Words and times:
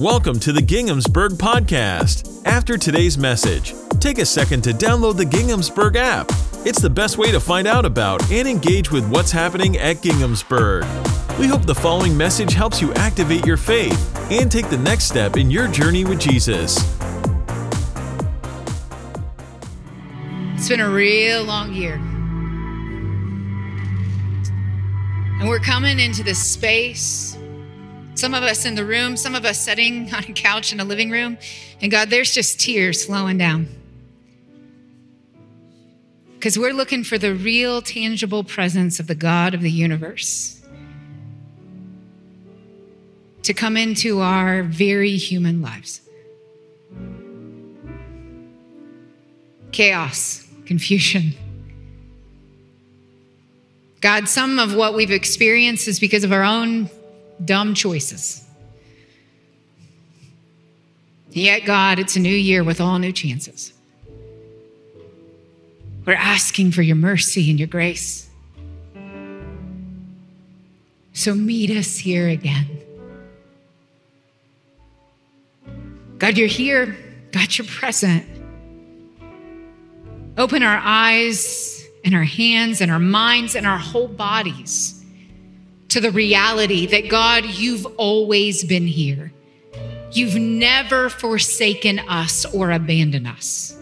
Welcome 0.00 0.40
to 0.40 0.52
the 0.52 0.60
Ginghamsburg 0.60 1.34
Podcast. 1.34 2.44
After 2.44 2.76
today's 2.76 3.16
message, 3.16 3.74
take 4.00 4.18
a 4.18 4.26
second 4.26 4.62
to 4.62 4.70
download 4.70 5.16
the 5.16 5.24
Ginghamsburg 5.24 5.94
app. 5.94 6.26
It's 6.66 6.80
the 6.80 6.90
best 6.90 7.16
way 7.16 7.30
to 7.30 7.38
find 7.38 7.68
out 7.68 7.84
about 7.84 8.28
and 8.28 8.48
engage 8.48 8.90
with 8.90 9.08
what's 9.08 9.30
happening 9.30 9.76
at 9.76 9.98
Ginghamsburg. 9.98 10.82
We 11.38 11.46
hope 11.46 11.64
the 11.64 11.76
following 11.76 12.16
message 12.16 12.54
helps 12.54 12.82
you 12.82 12.92
activate 12.94 13.46
your 13.46 13.56
faith 13.56 14.18
and 14.32 14.50
take 14.50 14.68
the 14.68 14.78
next 14.78 15.04
step 15.04 15.36
in 15.36 15.48
your 15.48 15.68
journey 15.68 16.04
with 16.04 16.18
Jesus. 16.18 16.76
It's 20.56 20.68
been 20.68 20.80
a 20.80 20.90
real 20.90 21.44
long 21.44 21.72
year. 21.72 22.00
And 25.38 25.48
we're 25.48 25.60
coming 25.60 26.00
into 26.00 26.24
this 26.24 26.42
space. 26.42 27.33
Some 28.14 28.32
of 28.32 28.44
us 28.44 28.64
in 28.64 28.76
the 28.76 28.84
room, 28.84 29.16
some 29.16 29.34
of 29.34 29.44
us 29.44 29.60
sitting 29.60 30.12
on 30.14 30.24
a 30.24 30.32
couch 30.32 30.72
in 30.72 30.80
a 30.80 30.84
living 30.84 31.10
room. 31.10 31.36
And 31.80 31.90
God, 31.90 32.10
there's 32.10 32.32
just 32.32 32.60
tears 32.60 33.04
flowing 33.04 33.38
down. 33.38 33.68
Because 36.34 36.58
we're 36.58 36.74
looking 36.74 37.04
for 37.04 37.16
the 37.18 37.34
real, 37.34 37.80
tangible 37.80 38.44
presence 38.44 39.00
of 39.00 39.06
the 39.06 39.14
God 39.14 39.54
of 39.54 39.62
the 39.62 39.70
universe 39.70 40.60
to 43.42 43.54
come 43.54 43.76
into 43.76 44.20
our 44.20 44.62
very 44.62 45.16
human 45.16 45.62
lives. 45.62 46.00
Chaos, 49.72 50.46
confusion. 50.66 51.34
God, 54.00 54.28
some 54.28 54.58
of 54.58 54.74
what 54.74 54.94
we've 54.94 55.10
experienced 55.10 55.88
is 55.88 55.98
because 55.98 56.24
of 56.24 56.32
our 56.32 56.44
own 56.44 56.90
dumb 57.42 57.74
choices. 57.74 58.44
Yet, 61.30 61.64
God, 61.64 61.98
it's 61.98 62.14
a 62.16 62.20
new 62.20 62.28
year 62.28 62.62
with 62.62 62.80
all 62.80 62.98
new 62.98 63.12
chances. 63.12 63.72
We're 66.06 66.14
asking 66.14 66.72
for 66.72 66.82
your 66.82 66.96
mercy 66.96 67.50
and 67.50 67.58
your 67.58 67.66
grace. 67.66 68.28
So 71.12 71.34
meet 71.34 71.70
us 71.70 71.96
here 71.96 72.28
again. 72.28 72.66
God, 76.18 76.36
you're 76.36 76.46
here. 76.46 76.96
God, 77.32 77.56
you're 77.56 77.66
present. 77.66 78.24
Open 80.36 80.62
our 80.62 80.80
eyes 80.82 81.84
and 82.04 82.14
our 82.14 82.24
hands 82.24 82.80
and 82.80 82.90
our 82.90 82.98
minds 82.98 83.54
and 83.54 83.66
our 83.66 83.78
whole 83.78 84.08
bodies 84.08 85.03
to 85.94 86.00
the 86.00 86.10
reality 86.10 86.86
that 86.86 87.08
God, 87.08 87.44
you've 87.44 87.86
always 87.98 88.64
been 88.64 88.84
here. 88.84 89.32
You've 90.10 90.34
never 90.34 91.08
forsaken 91.08 92.00
us 92.00 92.44
or 92.46 92.72
abandoned 92.72 93.28
us. 93.28 93.78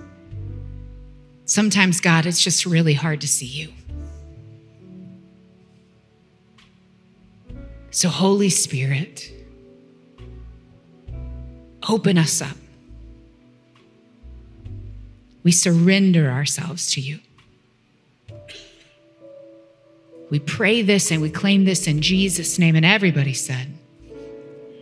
Sometimes, 1.47 2.03
God, 2.03 2.27
it's 2.27 2.45
just 2.45 2.67
really 2.67 2.93
hard 2.93 3.23
to 3.23 3.29
see 3.29 3.47
you. 3.47 3.73
So, 7.91 8.11
Holy 8.11 8.51
Spirit, 8.51 9.33
open 11.89 12.19
us 12.19 12.43
up. 12.43 12.59
We 15.45 15.51
surrender 15.51 16.31
ourselves 16.31 16.91
to 16.91 17.01
you. 17.01 17.21
We 20.33 20.39
pray 20.39 20.81
this 20.81 21.11
and 21.11 21.21
we 21.21 21.29
claim 21.29 21.67
this 21.67 21.87
in 21.87 22.01
Jesus' 22.01 22.59
name. 22.59 22.75
And 22.75 22.87
everybody 22.87 23.35
said, 23.35 23.69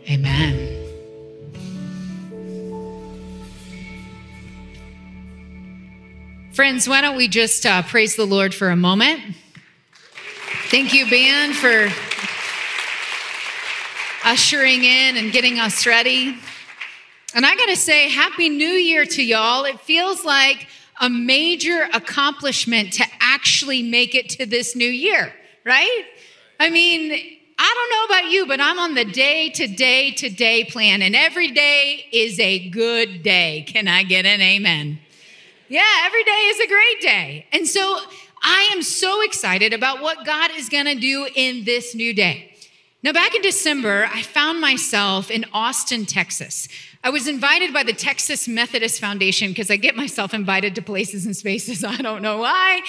Amen. 0.09 0.77
Friends, 6.53 6.87
why 6.87 7.01
don't 7.01 7.17
we 7.17 7.27
just 7.27 7.65
uh, 7.65 7.81
praise 7.81 8.15
the 8.15 8.23
Lord 8.23 8.55
for 8.55 8.69
a 8.69 8.77
moment? 8.77 9.19
Thank 10.69 10.93
you, 10.93 11.09
band, 11.09 11.53
for 11.53 11.89
ushering 14.23 14.85
in 14.85 15.17
and 15.17 15.33
getting 15.33 15.59
us 15.59 15.85
ready. 15.85 16.33
And 17.35 17.45
I 17.45 17.57
got 17.57 17.65
to 17.65 17.75
say, 17.75 18.07
Happy 18.07 18.47
New 18.47 18.65
Year 18.65 19.03
to 19.03 19.21
y'all. 19.21 19.65
It 19.65 19.81
feels 19.81 20.23
like 20.23 20.69
a 21.01 21.09
major 21.09 21.89
accomplishment 21.93 22.93
to 22.93 23.03
actually 23.19 23.81
make 23.83 24.15
it 24.15 24.29
to 24.29 24.45
this 24.45 24.77
new 24.77 24.87
year, 24.87 25.33
right? 25.65 26.03
I 26.59 26.69
mean, 26.69 27.11
I 27.57 27.73
don't 27.75 28.09
know 28.09 28.15
about 28.15 28.31
you, 28.31 28.47
but 28.47 28.59
I'm 28.59 28.79
on 28.79 28.95
the 28.95 29.05
day 29.05 29.49
to 29.49 29.67
day 29.67 30.11
to 30.11 30.29
day 30.29 30.63
plan, 30.65 31.01
and 31.01 31.15
every 31.15 31.51
day 31.51 32.05
is 32.11 32.39
a 32.39 32.69
good 32.69 33.23
day. 33.23 33.65
Can 33.67 33.87
I 33.87 34.03
get 34.03 34.25
an 34.25 34.41
amen? 34.41 34.99
Yeah, 35.69 35.87
every 36.03 36.23
day 36.23 36.31
is 36.31 36.59
a 36.59 36.67
great 36.67 37.01
day. 37.01 37.45
And 37.53 37.67
so 37.67 37.99
I 38.43 38.69
am 38.73 38.81
so 38.81 39.21
excited 39.21 39.73
about 39.73 40.01
what 40.01 40.25
God 40.25 40.51
is 40.55 40.69
gonna 40.69 40.95
do 40.95 41.27
in 41.35 41.63
this 41.63 41.93
new 41.93 42.13
day. 42.13 42.51
Now, 43.03 43.13
back 43.13 43.33
in 43.33 43.41
December, 43.41 44.07
I 44.13 44.21
found 44.21 44.61
myself 44.61 45.31
in 45.31 45.45
Austin, 45.53 46.05
Texas. 46.05 46.67
I 47.03 47.09
was 47.09 47.27
invited 47.27 47.73
by 47.73 47.81
the 47.81 47.93
Texas 47.93 48.47
Methodist 48.47 49.01
Foundation 49.01 49.49
because 49.49 49.71
I 49.71 49.75
get 49.75 49.95
myself 49.95 50.35
invited 50.35 50.75
to 50.75 50.83
places 50.83 51.25
and 51.25 51.35
spaces. 51.35 51.83
I 51.87 51.97
don't 51.97 52.21
know 52.21 52.37
why. 52.37 52.81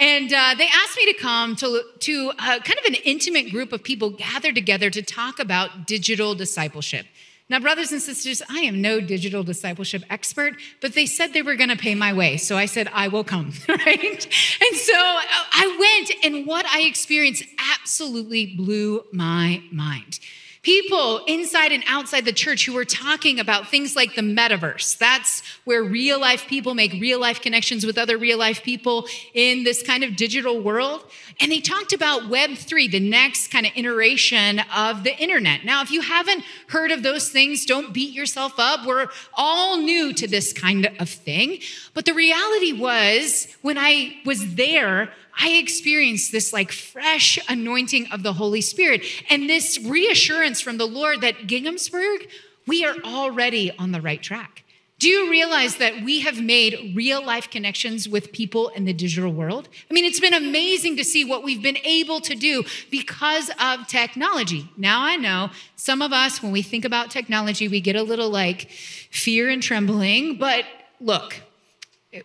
And 0.00 0.32
uh, 0.32 0.54
they 0.58 0.66
asked 0.66 0.96
me 0.96 1.12
to 1.12 1.18
come 1.18 1.54
to, 1.56 1.82
to 2.00 2.32
uh, 2.36 2.58
kind 2.58 2.78
of 2.80 2.84
an 2.86 2.96
intimate 3.04 3.52
group 3.52 3.72
of 3.72 3.84
people 3.84 4.10
gathered 4.10 4.56
together 4.56 4.90
to 4.90 5.02
talk 5.02 5.38
about 5.38 5.86
digital 5.86 6.34
discipleship. 6.34 7.06
Now, 7.48 7.60
brothers 7.60 7.92
and 7.92 8.02
sisters, 8.02 8.42
I 8.48 8.60
am 8.60 8.80
no 8.80 9.00
digital 9.00 9.42
discipleship 9.44 10.02
expert, 10.10 10.54
but 10.80 10.94
they 10.94 11.06
said 11.06 11.32
they 11.32 11.42
were 11.42 11.56
going 11.56 11.70
to 11.70 11.76
pay 11.76 11.94
my 11.94 12.12
way. 12.12 12.36
So 12.38 12.56
I 12.56 12.66
said, 12.66 12.88
I 12.92 13.08
will 13.08 13.24
come, 13.24 13.52
right? 13.68 14.26
And 14.60 14.76
so 14.76 14.94
uh, 14.94 15.22
I 15.52 15.76
went, 15.78 16.24
and 16.24 16.46
what 16.46 16.66
I 16.66 16.82
experienced 16.82 17.44
absolutely 17.58 18.54
blew 18.56 19.04
my 19.12 19.62
mind 19.70 20.18
people 20.62 21.24
inside 21.26 21.72
and 21.72 21.82
outside 21.86 22.24
the 22.24 22.32
church 22.32 22.66
who 22.66 22.74
were 22.74 22.84
talking 22.84 23.40
about 23.40 23.68
things 23.68 23.96
like 23.96 24.14
the 24.14 24.22
metaverse. 24.22 24.98
That's 24.98 25.42
where 25.64 25.82
real 25.82 26.20
life 26.20 26.46
people 26.48 26.74
make 26.74 26.92
real 26.92 27.18
life 27.18 27.40
connections 27.40 27.86
with 27.86 27.96
other 27.96 28.18
real 28.18 28.38
life 28.38 28.62
people 28.62 29.06
in 29.32 29.64
this 29.64 29.82
kind 29.82 30.04
of 30.04 30.16
digital 30.16 30.60
world. 30.60 31.04
And 31.40 31.50
they 31.50 31.60
talked 31.60 31.94
about 31.94 32.24
Web3, 32.24 32.90
the 32.90 33.00
next 33.00 33.50
kind 33.50 33.64
of 33.64 33.72
iteration 33.74 34.60
of 34.74 35.02
the 35.02 35.16
internet. 35.16 35.64
Now, 35.64 35.80
if 35.80 35.90
you 35.90 36.02
haven't 36.02 36.44
heard 36.68 36.90
of 36.90 37.02
those 37.02 37.30
things, 37.30 37.64
don't 37.64 37.94
beat 37.94 38.12
yourself 38.12 38.54
up. 38.58 38.86
We're 38.86 39.06
all 39.32 39.78
new 39.78 40.12
to 40.12 40.28
this 40.28 40.52
kind 40.52 40.90
of 40.98 41.08
thing. 41.08 41.60
But 41.94 42.04
the 42.04 42.12
reality 42.12 42.72
was, 42.72 43.48
when 43.62 43.78
I 43.78 44.16
was 44.26 44.56
there, 44.56 45.10
I 45.40 45.52
experienced 45.52 46.32
this 46.32 46.52
like 46.52 46.70
fresh 46.70 47.38
anointing 47.48 48.08
of 48.12 48.22
the 48.22 48.34
Holy 48.34 48.60
Spirit 48.60 49.04
and 49.30 49.48
this 49.48 49.78
reassurance 49.78 50.60
from 50.60 50.76
the 50.76 50.86
Lord 50.86 51.22
that 51.22 51.46
Ginghamsburg, 51.46 52.28
we 52.66 52.84
are 52.84 52.96
already 53.04 53.72
on 53.78 53.92
the 53.92 54.02
right 54.02 54.22
track. 54.22 54.64
Do 54.98 55.08
you 55.08 55.30
realize 55.30 55.76
that 55.76 56.04
we 56.04 56.20
have 56.20 56.42
made 56.42 56.92
real 56.94 57.24
life 57.24 57.48
connections 57.48 58.06
with 58.06 58.32
people 58.32 58.68
in 58.68 58.84
the 58.84 58.92
digital 58.92 59.32
world? 59.32 59.70
I 59.90 59.94
mean, 59.94 60.04
it's 60.04 60.20
been 60.20 60.34
amazing 60.34 60.98
to 60.98 61.04
see 61.04 61.24
what 61.24 61.42
we've 61.42 61.62
been 61.62 61.78
able 61.78 62.20
to 62.20 62.34
do 62.34 62.64
because 62.90 63.50
of 63.58 63.88
technology. 63.88 64.68
Now 64.76 65.02
I 65.02 65.16
know 65.16 65.52
some 65.74 66.02
of 66.02 66.12
us, 66.12 66.42
when 66.42 66.52
we 66.52 66.60
think 66.60 66.84
about 66.84 67.10
technology, 67.10 67.66
we 67.66 67.80
get 67.80 67.96
a 67.96 68.02
little 68.02 68.28
like 68.28 68.68
fear 68.70 69.48
and 69.48 69.62
trembling, 69.62 70.36
but 70.36 70.66
look, 71.00 71.40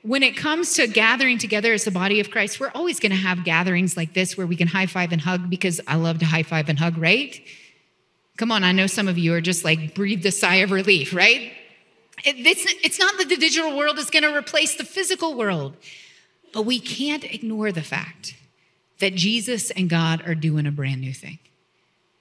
when 0.01 0.23
it 0.23 0.35
comes 0.35 0.73
to 0.75 0.87
gathering 0.87 1.37
together 1.37 1.71
as 1.73 1.83
the 1.83 1.91
body 1.91 2.19
of 2.19 2.31
Christ, 2.31 2.59
we're 2.59 2.71
always 2.73 2.99
going 2.99 3.11
to 3.11 3.17
have 3.17 3.43
gatherings 3.43 3.95
like 3.95 4.13
this 4.13 4.35
where 4.35 4.47
we 4.47 4.55
can 4.55 4.67
high 4.67 4.87
five 4.87 5.11
and 5.11 5.21
hug 5.21 5.49
because 5.49 5.79
I 5.87 5.95
love 5.95 6.19
to 6.19 6.25
high 6.25 6.43
five 6.43 6.69
and 6.69 6.79
hug, 6.79 6.97
right? 6.97 7.39
Come 8.37 8.51
on, 8.51 8.63
I 8.63 8.71
know 8.71 8.87
some 8.87 9.07
of 9.07 9.17
you 9.17 9.33
are 9.33 9.41
just 9.41 9.63
like 9.63 9.93
breathe 9.93 10.25
a 10.25 10.31
sigh 10.31 10.55
of 10.55 10.71
relief, 10.71 11.13
right? 11.13 11.51
It's, 12.23 12.99
not 12.99 13.17
that 13.19 13.29
the 13.29 13.35
digital 13.35 13.77
world 13.77 13.99
is 13.99 14.09
going 14.09 14.23
to 14.23 14.35
replace 14.35 14.75
the 14.75 14.83
physical 14.83 15.35
world, 15.35 15.75
but 16.53 16.63
we 16.63 16.79
can't 16.79 17.23
ignore 17.23 17.71
the 17.71 17.83
fact 17.83 18.35
that 18.99 19.13
Jesus 19.13 19.69
and 19.71 19.89
God 19.89 20.27
are 20.27 20.33
doing 20.33 20.65
a 20.65 20.71
brand 20.71 21.01
new 21.01 21.13
thing. 21.13 21.37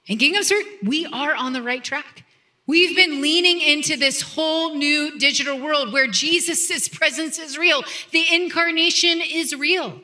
And 0.07 0.19
Ginghamsburg 0.19 0.83
we 0.83 1.07
are 1.07 1.33
on 1.33 1.53
the 1.53 1.63
right 1.63 1.83
track. 1.83 2.23
We've 2.67 2.95
been 2.95 3.21
leaning 3.21 3.61
into 3.61 3.95
this 3.95 4.21
whole 4.21 4.75
new 4.75 5.19
digital 5.19 5.59
world 5.59 5.93
where 5.93 6.07
Jesus' 6.07 6.89
presence 6.89 7.37
is 7.37 7.57
real. 7.57 7.83
The 8.11 8.25
incarnation 8.31 9.21
is 9.21 9.55
real. 9.55 10.01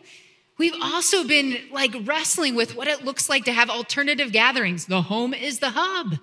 We've 0.59 0.75
also 0.79 1.23
been 1.23 1.57
like 1.71 1.91
wrestling 2.03 2.53
with 2.53 2.75
what 2.75 2.87
it 2.87 3.03
looks 3.03 3.29
like 3.29 3.45
to 3.45 3.51
have 3.51 3.71
alternative 3.71 4.31
gatherings. 4.31 4.85
The 4.85 5.01
home 5.01 5.33
is 5.33 5.57
the 5.57 5.71
hub. 5.71 6.19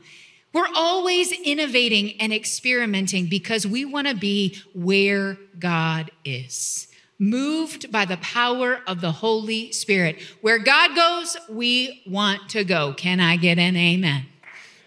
We're 0.53 0.69
always 0.75 1.33
innovating 1.33 2.21
and 2.21 2.33
experimenting 2.33 3.27
because 3.27 3.67
we 3.67 3.85
want 3.85 4.07
to 4.07 4.15
be 4.15 4.63
where 4.75 5.39
God 5.59 6.13
is. 6.25 6.87
Moved 7.19 7.91
by 7.91 8.05
the 8.05 8.17
power 8.19 8.81
of 8.87 9.01
the 9.01 9.11
Holy 9.11 9.73
Spirit. 9.73 10.21
Where 10.41 10.61
God 10.61 10.95
goes, 10.95 11.37
we 11.51 12.03
want 12.07 12.49
to 12.51 12.63
go. 12.63 12.95
Can 12.95 13.19
I 13.19 13.37
get 13.37 13.59
an 13.59 13.77
amen? 13.77 14.27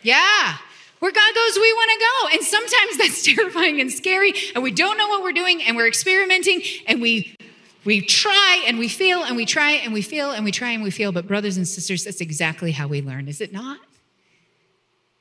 Yeah. 0.01 0.57
Where 1.01 1.11
God 1.11 1.33
goes, 1.33 1.55
we 1.55 1.73
want 1.73 1.91
to 1.91 1.99
go. 1.99 2.37
And 2.37 2.43
sometimes 2.45 2.97
that's 2.99 3.23
terrifying 3.23 3.81
and 3.81 3.91
scary, 3.91 4.33
and 4.53 4.63
we 4.63 4.69
don't 4.69 4.99
know 4.99 5.07
what 5.07 5.23
we're 5.23 5.31
doing, 5.31 5.63
and 5.63 5.75
we're 5.75 5.87
experimenting, 5.87 6.61
and 6.87 7.01
we 7.01 7.35
we 7.83 8.01
try 8.01 8.63
and 8.67 8.77
we 8.77 8.87
fail 8.87 9.23
and 9.23 9.35
we 9.35 9.43
try 9.43 9.71
and 9.71 9.91
we 9.91 10.03
fail 10.03 10.29
and 10.29 10.45
we 10.45 10.51
try 10.51 10.69
and 10.69 10.83
we 10.83 10.91
fail. 10.91 11.11
But, 11.11 11.27
brothers 11.27 11.57
and 11.57 11.67
sisters, 11.67 12.03
that's 12.03 12.21
exactly 12.21 12.71
how 12.71 12.87
we 12.87 13.01
learn, 13.01 13.27
is 13.27 13.41
it 13.41 13.51
not? 13.51 13.79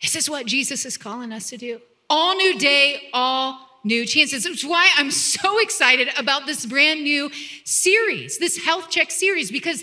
This 0.02 0.14
is 0.14 0.28
what 0.28 0.44
Jesus 0.44 0.84
is 0.84 0.98
calling 0.98 1.32
us 1.32 1.48
to 1.48 1.56
do. 1.56 1.80
All 2.10 2.34
new 2.36 2.58
day, 2.58 3.08
all 3.14 3.66
new 3.82 4.04
chances. 4.04 4.44
It's 4.44 4.62
why 4.62 4.90
I'm 4.96 5.10
so 5.10 5.58
excited 5.60 6.10
about 6.18 6.44
this 6.44 6.66
brand 6.66 7.02
new 7.02 7.30
series, 7.64 8.38
this 8.38 8.62
health 8.62 8.90
check 8.90 9.10
series, 9.10 9.50
because 9.50 9.82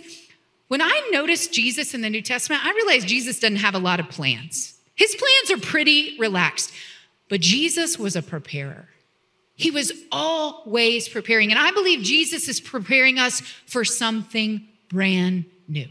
when 0.67 0.83
I 0.83 1.09
noticed 1.11 1.51
Jesus 1.51 1.95
in 1.95 2.01
the 2.01 2.09
New 2.11 2.21
Testament, 2.21 2.63
I 2.63 2.71
realized 2.73 3.07
Jesus 3.07 3.39
doesn't 3.39 3.57
have 3.57 3.73
a 3.73 3.79
lot 3.79 3.99
of 3.99 4.09
plans. 4.09 4.76
His 4.97 5.15
plans 5.15 5.51
are 5.51 5.65
pretty 5.65 6.17
relaxed, 6.19 6.73
but 7.29 7.39
Jesus 7.39 7.97
was 7.97 8.17
a 8.17 8.21
preparer. 8.21 8.89
He 9.55 9.71
was 9.71 9.91
always 10.11 11.07
preparing. 11.07 11.51
And 11.51 11.59
I 11.59 11.71
believe 11.71 12.03
Jesus 12.03 12.47
is 12.49 12.59
preparing 12.59 13.17
us 13.17 13.41
for 13.41 13.85
something 13.85 14.67
brand 14.89 15.45
new. 15.67 15.87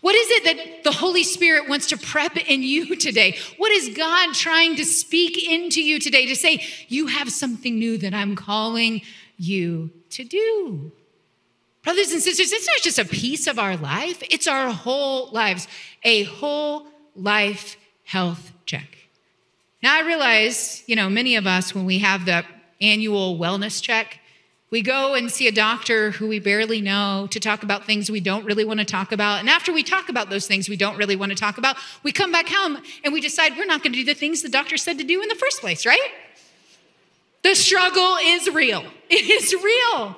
What 0.00 0.14
is 0.14 0.28
it 0.30 0.44
that 0.44 0.84
the 0.84 0.92
Holy 0.92 1.22
Spirit 1.22 1.68
wants 1.68 1.88
to 1.88 1.96
prep 1.96 2.36
in 2.36 2.62
you 2.62 2.96
today? 2.96 3.36
What 3.56 3.72
is 3.72 3.96
God 3.96 4.34
trying 4.34 4.76
to 4.76 4.84
speak 4.84 5.48
into 5.48 5.82
you 5.82 5.98
today 5.98 6.26
to 6.26 6.36
say, 6.36 6.64
you 6.88 7.06
have 7.06 7.30
something 7.30 7.78
new 7.78 7.98
that 7.98 8.14
I'm 8.14 8.36
calling 8.36 9.02
you 9.36 9.90
to 10.10 10.24
do? 10.24 10.92
Brothers 11.82 12.12
and 12.12 12.20
sisters, 12.20 12.52
it's 12.52 12.66
not 12.66 12.82
just 12.82 12.98
a 12.98 13.04
piece 13.04 13.46
of 13.46 13.58
our 13.58 13.76
life, 13.76 14.22
it's 14.30 14.46
our 14.46 14.70
whole 14.70 15.30
lives, 15.30 15.68
a 16.02 16.24
whole 16.24 16.86
life 17.14 17.76
health 18.08 18.52
check. 18.64 18.96
Now, 19.82 19.94
I 19.94 20.00
realize, 20.00 20.82
you 20.86 20.96
know, 20.96 21.10
many 21.10 21.36
of 21.36 21.46
us, 21.46 21.74
when 21.74 21.84
we 21.84 21.98
have 21.98 22.24
the 22.24 22.42
annual 22.80 23.38
wellness 23.38 23.82
check, 23.82 24.18
we 24.70 24.80
go 24.80 25.12
and 25.12 25.30
see 25.30 25.46
a 25.46 25.52
doctor 25.52 26.12
who 26.12 26.26
we 26.26 26.40
barely 26.40 26.80
know 26.80 27.28
to 27.30 27.38
talk 27.38 27.62
about 27.62 27.84
things 27.84 28.10
we 28.10 28.20
don't 28.20 28.46
really 28.46 28.64
want 28.64 28.80
to 28.80 28.86
talk 28.86 29.12
about. 29.12 29.40
And 29.40 29.50
after 29.50 29.74
we 29.74 29.82
talk 29.82 30.08
about 30.08 30.30
those 30.30 30.46
things 30.46 30.70
we 30.70 30.76
don't 30.76 30.96
really 30.96 31.16
want 31.16 31.32
to 31.32 31.36
talk 31.36 31.58
about, 31.58 31.76
we 32.02 32.10
come 32.10 32.32
back 32.32 32.48
home 32.48 32.78
and 33.04 33.12
we 33.12 33.20
decide 33.20 33.58
we're 33.58 33.66
not 33.66 33.82
going 33.82 33.92
to 33.92 33.98
do 33.98 34.04
the 34.06 34.14
things 34.14 34.40
the 34.40 34.48
doctor 34.48 34.78
said 34.78 34.96
to 34.98 35.04
do 35.04 35.20
in 35.20 35.28
the 35.28 35.34
first 35.34 35.60
place, 35.60 35.84
right? 35.84 36.10
The 37.42 37.54
struggle 37.54 38.16
is 38.22 38.48
real. 38.48 38.84
It 39.10 39.24
is 39.24 39.54
real. 39.54 40.16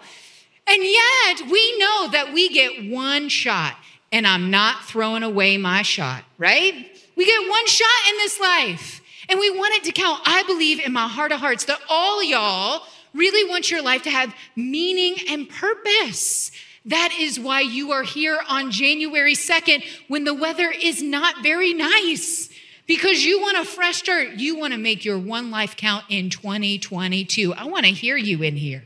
And 0.67 0.83
yet 0.83 1.49
we 1.49 1.79
know 1.79 2.09
that 2.11 2.33
we 2.35 2.49
get 2.49 2.91
one 2.91 3.29
shot, 3.29 3.77
and 4.11 4.27
I'm 4.27 4.51
not 4.51 4.85
throwing 4.85 5.23
away 5.23 5.59
my 5.59 5.83
shot, 5.83 6.25
right? 6.39 6.90
We 7.21 7.27
get 7.27 7.51
one 7.51 7.67
shot 7.67 7.87
in 8.09 8.17
this 8.17 8.41
life, 8.41 9.03
and 9.29 9.39
we 9.39 9.51
want 9.51 9.75
it 9.75 9.85
to 9.85 9.93
count. 9.93 10.23
I 10.25 10.43
believe 10.45 10.81
in 10.81 10.91
my 10.95 11.07
heart 11.07 11.33
of 11.33 11.41
hearts 11.41 11.67
that 11.67 11.79
all 11.91 12.25
y'all 12.25 12.87
really 13.13 13.47
want 13.47 13.71
your 13.71 13.83
life 13.83 14.05
to 14.05 14.11
have 14.11 14.35
meaning 14.57 15.17
and 15.29 15.47
purpose. 15.47 16.51
That 16.87 17.13
is 17.21 17.39
why 17.39 17.61
you 17.61 17.93
are 17.93 18.05
here 18.05 18.41
on 18.49 18.71
January 18.71 19.35
2nd 19.35 19.85
when 20.09 20.25
the 20.25 20.33
weather 20.33 20.71
is 20.71 21.03
not 21.03 21.43
very 21.43 21.75
nice. 21.75 22.49
Because 22.87 23.23
you 23.23 23.39
want 23.39 23.59
a 23.59 23.67
fresh 23.67 23.99
start. 23.99 24.31
You 24.37 24.57
want 24.59 24.73
to 24.73 24.79
make 24.79 25.05
your 25.05 25.19
one 25.19 25.51
life 25.51 25.77
count 25.77 26.07
in 26.09 26.31
2022. 26.31 27.53
I 27.53 27.67
want 27.67 27.85
to 27.85 27.93
hear 27.93 28.17
you 28.17 28.43
in 28.43 28.57
here. 28.57 28.85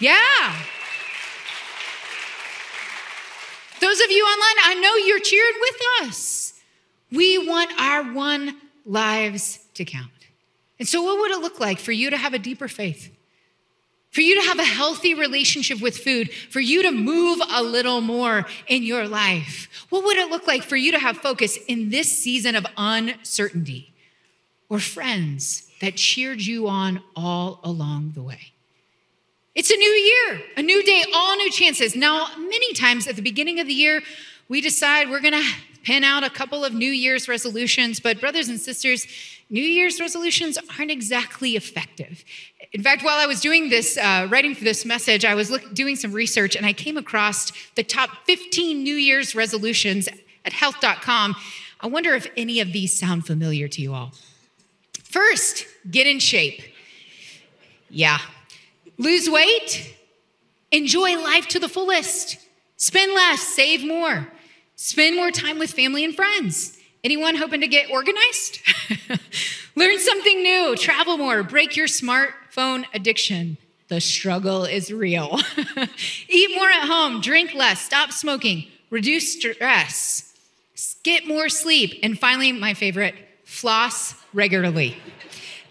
Yeah. 0.00 0.56
Those 3.80 4.00
of 4.00 4.10
you 4.10 4.24
online, 4.24 4.64
I 4.64 4.80
know 4.82 4.96
you're 4.96 5.20
cheering 5.20 5.54
with 5.60 6.08
us. 6.08 6.48
We 7.12 7.46
want 7.46 7.70
our 7.78 8.12
one 8.12 8.56
lives 8.84 9.60
to 9.74 9.84
count. 9.84 10.10
And 10.78 10.88
so, 10.88 11.02
what 11.02 11.18
would 11.18 11.30
it 11.30 11.40
look 11.40 11.60
like 11.60 11.78
for 11.78 11.92
you 11.92 12.10
to 12.10 12.16
have 12.16 12.34
a 12.34 12.38
deeper 12.38 12.68
faith? 12.68 13.10
for 14.12 14.20
you 14.20 14.40
to 14.40 14.46
have 14.46 14.58
a 14.58 14.64
healthy 14.64 15.14
relationship 15.14 15.80
with 15.80 15.96
food, 15.96 16.30
for 16.32 16.60
you 16.60 16.82
to 16.82 16.92
move 16.92 17.40
a 17.50 17.62
little 17.62 18.02
more 18.02 18.44
in 18.68 18.82
your 18.82 19.08
life? 19.08 19.68
What 19.88 20.04
would 20.04 20.18
it 20.18 20.30
look 20.30 20.46
like 20.46 20.62
for 20.62 20.76
you 20.76 20.92
to 20.92 20.98
have 20.98 21.16
focus 21.16 21.58
in 21.66 21.88
this 21.88 22.16
season 22.16 22.54
of 22.54 22.66
uncertainty 22.76 23.92
or 24.68 24.78
friends 24.78 25.66
that 25.80 25.96
cheered 25.96 26.42
you 26.42 26.68
on 26.68 27.02
all 27.16 27.58
along 27.64 28.12
the 28.14 28.22
way? 28.22 28.52
It's 29.54 29.70
a 29.70 29.76
new 29.76 29.90
year, 29.90 30.42
a 30.58 30.62
new 30.62 30.82
day, 30.82 31.04
all 31.14 31.36
new 31.36 31.50
chances. 31.50 31.96
Now, 31.96 32.28
many 32.36 32.74
times 32.74 33.06
at 33.06 33.16
the 33.16 33.22
beginning 33.22 33.60
of 33.60 33.66
the 33.66 33.74
year, 33.74 34.02
we 34.46 34.60
decide 34.60 35.08
we're 35.08 35.20
going 35.20 35.32
to 35.32 35.52
pin 35.82 36.04
out 36.04 36.24
a 36.24 36.30
couple 36.30 36.64
of 36.64 36.74
New 36.74 36.90
Year's 36.90 37.28
resolutions, 37.28 38.00
but 38.00 38.20
brothers 38.20 38.48
and 38.48 38.60
sisters, 38.60 39.06
New 39.50 39.62
Year's 39.62 40.00
resolutions 40.00 40.58
aren't 40.78 40.90
exactly 40.90 41.56
effective. 41.56 42.24
In 42.72 42.82
fact, 42.82 43.04
while 43.04 43.18
I 43.18 43.26
was 43.26 43.40
doing 43.40 43.68
this, 43.68 43.98
uh, 43.98 44.26
writing 44.30 44.54
for 44.54 44.64
this 44.64 44.84
message, 44.84 45.24
I 45.24 45.34
was 45.34 45.50
look, 45.50 45.74
doing 45.74 45.96
some 45.96 46.12
research 46.12 46.56
and 46.56 46.64
I 46.64 46.72
came 46.72 46.96
across 46.96 47.52
the 47.74 47.82
top 47.82 48.10
15 48.24 48.82
New 48.82 48.94
Year's 48.94 49.34
resolutions 49.34 50.08
at 50.44 50.52
health.com. 50.52 51.36
I 51.80 51.86
wonder 51.86 52.14
if 52.14 52.28
any 52.36 52.60
of 52.60 52.72
these 52.72 52.98
sound 52.98 53.26
familiar 53.26 53.68
to 53.68 53.82
you 53.82 53.92
all. 53.92 54.12
First, 55.04 55.66
get 55.90 56.06
in 56.06 56.18
shape. 56.18 56.62
Yeah. 57.90 58.18
Lose 58.96 59.28
weight, 59.28 59.94
enjoy 60.70 61.16
life 61.22 61.48
to 61.48 61.58
the 61.58 61.68
fullest, 61.68 62.38
spend 62.76 63.12
less, 63.12 63.42
save 63.42 63.84
more, 63.84 64.28
spend 64.76 65.16
more 65.16 65.30
time 65.30 65.58
with 65.58 65.72
family 65.72 66.04
and 66.04 66.14
friends. 66.14 66.78
Anyone 67.04 67.34
hoping 67.36 67.60
to 67.60 67.68
get 67.68 67.90
organized? 67.90 68.60
Learn 69.76 69.98
something 69.98 70.42
new, 70.42 70.76
travel 70.76 71.16
more, 71.16 71.42
break 71.42 71.76
your 71.76 71.86
smartphone 71.86 72.84
addiction. 72.94 73.56
The 73.88 74.00
struggle 74.00 74.64
is 74.64 74.92
real. 74.92 75.40
Eat 76.28 76.50
more 76.54 76.70
at 76.70 76.86
home, 76.86 77.20
drink 77.20 77.54
less, 77.54 77.80
stop 77.80 78.12
smoking, 78.12 78.66
reduce 78.90 79.32
stress, 79.32 80.32
get 81.02 81.26
more 81.26 81.48
sleep, 81.48 81.98
and 82.02 82.18
finally, 82.18 82.52
my 82.52 82.74
favorite, 82.74 83.14
floss 83.44 84.14
regularly. 84.32 84.96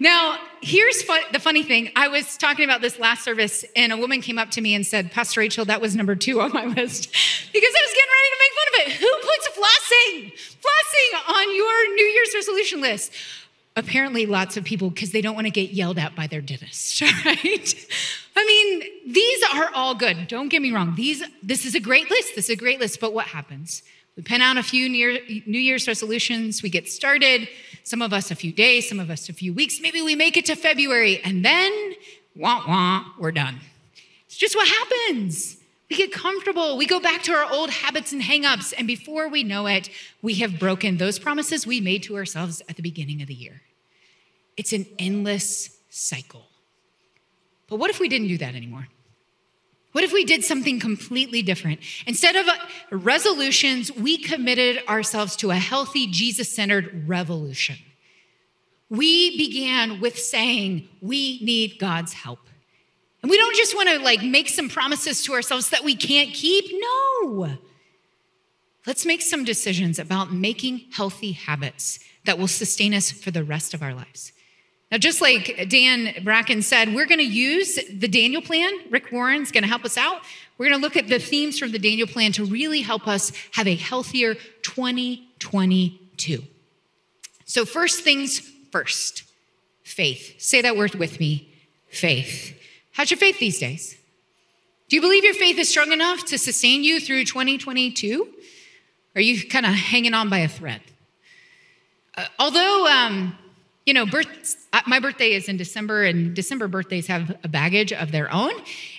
Now, 0.01 0.39
here's 0.62 1.03
fun, 1.03 1.21
the 1.31 1.38
funny 1.38 1.62
thing. 1.62 1.92
I 1.95 2.07
was 2.07 2.36
talking 2.36 2.65
about 2.65 2.81
this 2.81 2.98
last 2.98 3.24
service, 3.24 3.63
and 3.75 3.92
a 3.92 3.98
woman 3.98 4.21
came 4.21 4.39
up 4.39 4.50
to 4.51 4.59
me 4.59 4.74
and 4.74 4.83
said, 4.83 5.12
Pastor 5.12 5.42
Rachel, 5.42 5.63
that 5.65 5.80
was 5.80 5.95
number 5.95 6.15
two 6.15 6.42
on 6.42 6.51
my 6.51 6.65
list. 6.77 7.12
because 7.53 7.69
I 7.75 7.86
was 7.86 7.94
getting 7.94 8.12
ready 8.18 8.30
to 8.31 8.39
make 8.39 8.53
fun 8.57 8.68
of 8.68 8.80
it. 8.81 8.94
Who 9.00 9.12
puts 9.21 9.48
flossing, 9.56 10.33
flossing 10.57 11.36
on 11.36 11.56
your 11.56 11.94
New 11.94 12.06
Year's 12.06 12.33
resolution 12.33 12.81
list? 12.81 13.13
Apparently, 13.75 14.25
lots 14.25 14.57
of 14.57 14.63
people, 14.63 14.89
because 14.89 15.12
they 15.12 15.21
don't 15.21 15.36
want 15.36 15.45
to 15.45 15.51
get 15.51 15.69
yelled 15.69 16.00
at 16.00 16.15
by 16.15 16.25
their 16.25 16.42
dentist, 16.42 16.99
right? 17.26 17.87
I 18.35 18.44
mean, 18.44 19.14
these 19.14 19.44
are 19.54 19.69
all 19.76 19.94
good. 19.94 20.28
Don't 20.28 20.47
get 20.47 20.64
me 20.64 20.71
wrong. 20.71 20.95
These, 20.95 21.23
this 21.44 21.64
is 21.64 21.76
a 21.76 21.80
great 21.80 22.09
list. 22.09 22.33
This 22.35 22.45
is 22.45 22.49
a 22.49 22.56
great 22.56 22.80
list. 22.80 22.99
But 22.99 23.14
what 23.14 23.28
happens? 23.28 23.83
We 24.18 24.23
pen 24.23 24.42
out 24.42 24.57
a 24.57 24.64
few 24.64 24.90
New 24.90 25.59
Year's 25.59 25.87
resolutions, 25.87 26.61
we 26.61 26.69
get 26.69 26.90
started, 26.90 27.47
some 27.83 28.02
of 28.02 28.14
us 28.14 28.31
a 28.31 28.35
few 28.35 28.52
days, 28.52 28.88
some 28.88 29.00
of 29.00 29.09
us 29.09 29.30
a 29.30 29.33
few 29.33 29.54
weeks, 29.54 29.80
maybe 29.81 30.02
we 30.02 30.16
make 30.16 30.38
it 30.38 30.45
to 30.45 30.56
February, 30.56 31.21
and 31.23 31.44
then 31.44 31.94
wah 32.35 32.64
wah, 32.68 33.06
we're 33.19 33.31
done. 33.31 33.59
It's 34.26 34.38
just 34.38 34.56
what 34.56 34.68
happens. 34.68 35.57
We 35.90 35.97
get 35.97 36.14
comfortable, 36.14 36.78
we 36.78 36.85
go 36.85 37.00
back 37.00 37.21
to 37.23 37.33
our 37.33 37.52
old 37.52 37.69
habits 37.69 38.14
and 38.14 38.21
hangups, 38.21 38.73
and 38.78 38.88
before 38.88 39.28
we 39.28 39.44
know 39.44 39.68
it, 39.68 39.90
we 40.21 40.35
have 40.35 40.57
broken 40.57 40.97
those 40.97 41.19
promises 41.19 41.68
we 41.68 41.81
made 41.81 42.04
to 42.04 42.16
ourselves 42.16 42.61
at 42.69 42.78
the 42.78 42.81
beginning 42.81 43.21
of 43.21 43.28
the 43.28 43.33
year. 43.33 43.61
It's 44.56 44.71
an 44.71 44.85
endless 44.97 45.78
cycle. 45.90 46.45
But 47.68 47.78
what 47.78 47.90
if 47.90 48.00
we 48.00 48.07
didn't 48.07 48.28
do 48.28 48.38
that 48.38 48.56
anymore? 48.56 48.88
What 49.92 50.04
if 50.04 50.14
we 50.14 50.24
did 50.24 50.44
something 50.44 50.80
completely 50.80 51.42
different? 51.42 51.81
Instead 52.07 52.36
of 52.36 52.48
uh, 52.48 52.56
resolutions, 52.92 53.92
we 53.92 54.18
committed 54.18 54.81
ourselves 54.88 55.36
to 55.38 55.52
a 55.52 55.56
healthy, 55.56 56.07
Jesus 56.07 56.50
centered 56.50 57.07
revolution. 57.07 57.76
We 58.90 59.38
began 59.38 60.00
with 60.00 60.18
saying, 60.18 60.88
We 61.02 61.40
need 61.44 61.78
God's 61.80 62.14
help. 62.14 62.40
And 63.21 63.30
we 63.30 63.38
don't 63.38 63.56
just 63.56 63.76
want 63.76 63.90
to 63.90 64.00
like 64.00 64.24
make 64.24 64.50
some 64.50 64.69
promises 64.69 65.24
to 65.24 65.33
ourselves 65.33 65.69
that 65.69 65.83
we 65.83 65.95
can't 65.95 66.33
keep. 66.33 66.66
No. 66.71 67.57
Let's 68.88 69.06
make 69.06 69.21
some 69.21 69.44
decisions 69.44 70.00
about 70.00 70.33
making 70.33 70.86
healthy 70.92 71.33
habits 71.33 72.00
that 72.26 72.40
will 72.40 72.48
sustain 72.48 72.94
us 72.94 73.12
for 73.12 73.30
the 73.30 73.44
rest 73.44 73.74
of 73.74 73.83
our 73.83 73.94
lives. 73.94 74.31
Now, 74.92 74.98
just 74.98 75.21
like 75.21 75.69
Dan 75.69 76.21
Bracken 76.24 76.62
said, 76.62 76.94
we're 76.94 77.06
going 77.06 77.19
to 77.19 77.26
use 77.26 77.80
the 77.90 78.10
Daniel 78.10 78.42
plan. 78.42 78.74
Rick 78.90 79.12
Warren's 79.12 79.50
going 79.52 79.64
to 79.64 79.69
help 79.69 79.86
us 79.86 79.98
out. 79.98 80.21
We're 80.57 80.68
going 80.68 80.80
to 80.80 80.86
look 80.86 80.98
at 80.98 81.07
the 81.07 81.18
themes 81.18 81.57
from 81.57 81.71
the 81.71 81.80
Daniel 81.80 82.07
plan 82.07 82.33
to 82.33 82.44
really 82.44 82.81
help 82.81 83.07
us 83.07 83.31
have 83.54 83.68
a 83.68 83.76
healthier 83.76 84.36
2022. 84.64 86.44
So, 87.45 87.66
first 87.66 88.04
things 88.04 88.40
first 88.71 89.24
faith. 89.83 90.36
Say 90.40 90.62
that 90.62 90.76
word 90.76 90.95
with 90.95 91.19
me 91.19 91.54
faith. 91.88 92.57
How's 92.92 93.12
your 93.12 93.18
faith 93.18 93.40
these 93.40 93.60
days? 93.60 93.98
Do 94.90 94.98
you 94.98 95.02
believe 95.02 95.24
your 95.24 95.33
faith 95.33 95.57
is 95.57 95.69
strong 95.69 95.94
enough 95.94 96.26
to 96.26 96.38
sustain 96.38 96.83
you 96.83 97.00
through 97.00 97.24
2022? 97.24 98.24
Or 98.24 98.28
are 99.16 99.21
you 99.21 99.48
kind 99.48 99.66
of 99.66 99.74
hanging 99.74 100.14
on 100.14 100.30
by 100.30 100.40
a 100.40 100.48
thread? 100.50 100.81
Uh, 102.16 102.26
although, 102.38 102.88
um, 102.88 103.38
You 103.85 103.95
know, 103.95 104.06
birth, 104.06 104.68
uh, 104.73 104.81
my 104.85 105.00
birthday 105.00 105.31
is 105.31 105.50
in 105.50 105.57
December, 105.57 106.04
and 106.04 106.35
December 106.35 106.68
birthdays 106.68 107.07
have 107.07 107.35
a 107.44 107.47
baggage 107.47 107.92
of 107.92 108.11
their 108.11 108.31
own. 108.31 108.52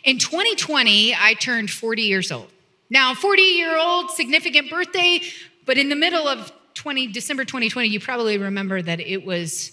In 0.05 0.19
2020, 0.19 1.15
I 1.15 1.35
turned 1.35 1.71
40 1.71 2.03
years 2.03 2.33
old. 2.33 2.49
Now, 2.91 3.15
40 3.15 3.43
year 3.43 3.77
old, 3.79 4.11
significant 4.11 4.69
birthday, 4.71 5.21
but 5.67 5.79
in 5.79 5.89
the 5.89 5.97
middle 5.97 6.27
of 6.27 6.53
20, 6.75 7.09
December 7.09 7.45
2020, 7.45 7.89
you 7.89 8.01
probably 8.01 8.39
remember 8.39 8.83
that 8.83 9.01
it 9.01 9.25
was 9.25 9.73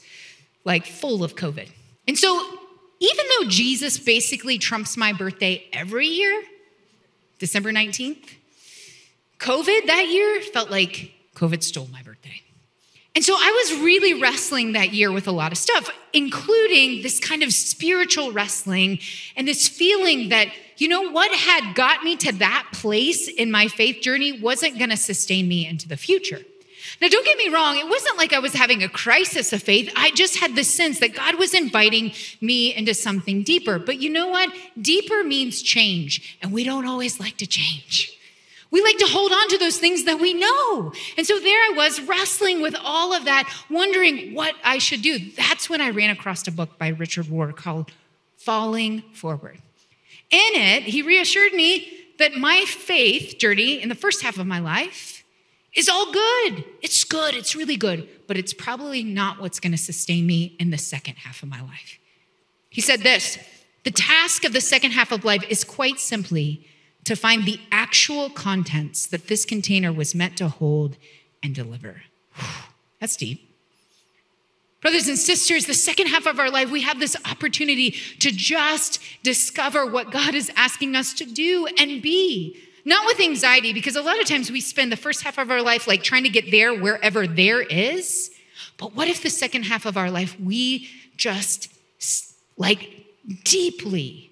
like 0.63 0.86
full 0.86 1.24
of 1.24 1.36
COVID. 1.36 1.70
And 2.08 2.18
so, 2.18 2.39
even 3.00 3.25
though 3.39 3.50
Jesus 3.50 3.98
basically 3.98 4.58
trumps 4.58 4.96
my 4.96 5.13
birthday 5.13 5.66
every 5.74 6.08
year, 6.08 6.44
December 7.39 7.72
19th, 7.72 8.36
COVID 9.39 9.88
that 9.88 10.08
year 10.10 10.42
felt 10.42 10.70
like 10.70 11.13
COVID 11.36 11.63
stole 11.63 11.88
my 11.92 12.04
birthday. 12.04 12.42
And 13.16 13.24
so 13.24 13.34
I 13.34 13.51
was 13.63 13.82
really 13.82 14.22
wrestling 14.22 14.74
that 14.74 14.94
year 14.94 15.12
with 15.12 15.28
a 15.28 15.32
lot 15.32 15.51
of 15.51 15.58
stuff, 15.58 15.89
including 16.13 17.01
this 17.01 17.20
kind 17.20 17.44
of 17.44 17.51
spiritual 17.51 18.32
wrestling 18.32 19.00
and 19.36 19.48
this 19.48 19.68
feeling 19.68 20.30
that, 20.30 20.48
you 20.78 20.88
know, 20.88 21.10
what 21.10 21.32
had 21.32 21.75
got 21.75 22.04
me 22.04 22.16
to 22.18 22.32
that 22.34 22.68
place 22.72 23.28
in 23.28 23.51
my 23.51 23.68
faith 23.68 24.01
journey 24.01 24.39
wasn't 24.39 24.78
going 24.78 24.92
to 24.92 24.98
sustain 24.98 25.48
me 25.48 25.66
into 25.68 25.88
the 25.88 25.98
future. 25.98 26.42
Now, 27.01 27.08
don't 27.08 27.25
get 27.25 27.38
me 27.38 27.50
wrong, 27.50 27.78
it 27.78 27.88
wasn't 27.88 28.18
like 28.18 28.34
I 28.34 28.39
was 28.39 28.54
having 28.54 28.84
a 28.84 28.89
crisis 28.89 29.54
of 29.54 29.63
faith. 29.63 29.92
I 29.96 30.12
just 30.12 30.38
had 30.38 30.56
the 30.56 30.63
sense 30.63 31.00
that 31.00 31.16
God 31.16 31.36
was 31.36 31.54
inviting 31.54 32.13
me 32.42 32.74
into 32.74 32.94
something 32.94 33.44
deeper. 33.44 33.80
But 33.80 34.00
you 34.00 34.10
know 34.10 34.28
what? 34.28 34.51
Deeper 34.80 35.24
means 35.24 35.62
change, 35.62 36.38
and 36.42 36.51
we 36.51 36.63
don't 36.63 36.86
always 36.86 37.20
like 37.20 37.38
to 37.38 37.48
change. 37.48 38.19
We 38.72 38.84
like 38.84 38.98
to 38.98 39.08
hold 39.08 39.32
on 39.32 39.50
to 39.50 39.58
those 39.58 39.78
things 39.78 40.04
that 40.04 40.20
we 40.20 40.34
know. 40.34 40.94
And 41.18 41.26
so 41.26 41.40
there 41.40 41.60
I 41.60 41.74
was 41.76 42.02
wrestling 42.02 42.62
with 42.62 42.76
all 42.84 43.14
of 43.14 43.26
that, 43.26 43.52
wondering 43.70 44.34
what 44.34 44.54
I 44.64 44.78
should 44.78 45.02
do. 45.02 45.32
That's 45.32 45.70
when 45.70 45.82
I 45.82 45.90
ran 45.90 46.12
across 46.12 46.48
a 46.48 46.52
book 46.52 46.78
by 46.78 46.90
Richard 46.90 47.26
Rohr 47.26 47.56
called 47.56 47.92
Falling 48.38 49.02
Forward. 49.14 49.60
In 50.30 50.54
it, 50.54 50.84
he 50.84 51.02
reassured 51.02 51.54
me 51.54 51.92
that 52.20 52.36
my 52.36 52.64
faith 52.68 53.38
journey 53.40 53.82
in 53.82 53.90
the 53.90 53.96
first 53.96 54.22
half 54.22 54.38
of 54.38 54.46
my 54.46 54.60
life 54.60 55.24
is 55.74 55.90
all 55.90 56.12
good. 56.12 56.64
It's 56.82 57.04
good, 57.04 57.34
it's 57.34 57.56
really 57.56 57.78
good, 57.78 58.08
but 58.28 58.38
it's 58.38 58.54
probably 58.54 59.04
not 59.04 59.40
what's 59.40 59.60
going 59.60 59.72
to 59.72 59.78
sustain 59.78 60.28
me 60.28 60.56
in 60.60 60.70
the 60.70 60.78
second 60.78 61.16
half 61.16 61.42
of 61.42 61.50
my 61.50 61.62
life. 61.62 62.00
He 62.70 62.82
said 62.82 63.02
this 63.02 63.40
the 63.84 63.92
task 63.92 64.44
of 64.44 64.54
the 64.54 64.62
second 64.62 64.92
half 64.92 65.12
of 65.12 65.26
life 65.26 65.44
is 65.50 65.64
quite 65.64 66.00
simply 66.00 66.68
to 67.10 67.16
find 67.16 67.44
the 67.44 67.60
actual 67.72 68.30
contents 68.30 69.08
that 69.08 69.30
this 69.30 69.44
container 69.44 69.92
was 69.92 70.13
meant 70.13 70.38
to 70.38 70.48
hold 70.48 70.96
and 71.42 71.56
deliver. 71.56 72.04
That's 73.00 73.16
deep. 73.16 73.50
Brothers 74.80 75.08
and 75.08 75.18
sisters, 75.18 75.66
the 75.66 75.74
second 75.74 76.06
half 76.06 76.28
of 76.28 76.39
our 76.39 76.51
life, 76.51 76.70
we 76.70 76.84
have 76.84 77.00
this 77.00 77.18
opportunity 77.25 77.96
to 78.20 78.30
just 78.30 79.01
discover 79.24 79.88
what 79.88 80.12
God 80.12 80.36
is 80.36 80.51
asking 80.56 80.96
us 80.96 81.16
to 81.16 81.25
do 81.25 81.68
and 81.80 82.00
be. 82.00 82.56
Not 82.86 83.08
with 83.08 83.20
anxiety, 83.20 83.74
because 83.74 83.96
a 83.96 84.04
lot 84.04 84.22
of 84.22 84.28
times 84.28 84.51
we 84.51 84.62
spend 84.62 84.92
the 84.92 84.96
first 84.96 85.24
half 85.24 85.39
of 85.39 85.50
our 85.50 85.63
life 85.63 85.88
like 85.88 86.04
trying 86.04 86.25
to 86.25 86.30
get 86.30 86.51
there 86.51 86.80
wherever 86.80 87.25
there 87.25 87.63
is. 87.63 88.30
But 88.78 88.96
what 88.96 89.08
if 89.08 89.24
the 89.24 89.32
second 89.32 89.63
half 89.63 89.88
of 89.88 89.98
our 89.98 90.12
life 90.12 90.39
we 90.39 90.88
just 91.18 91.74
like 92.56 93.04
deeply 93.44 94.30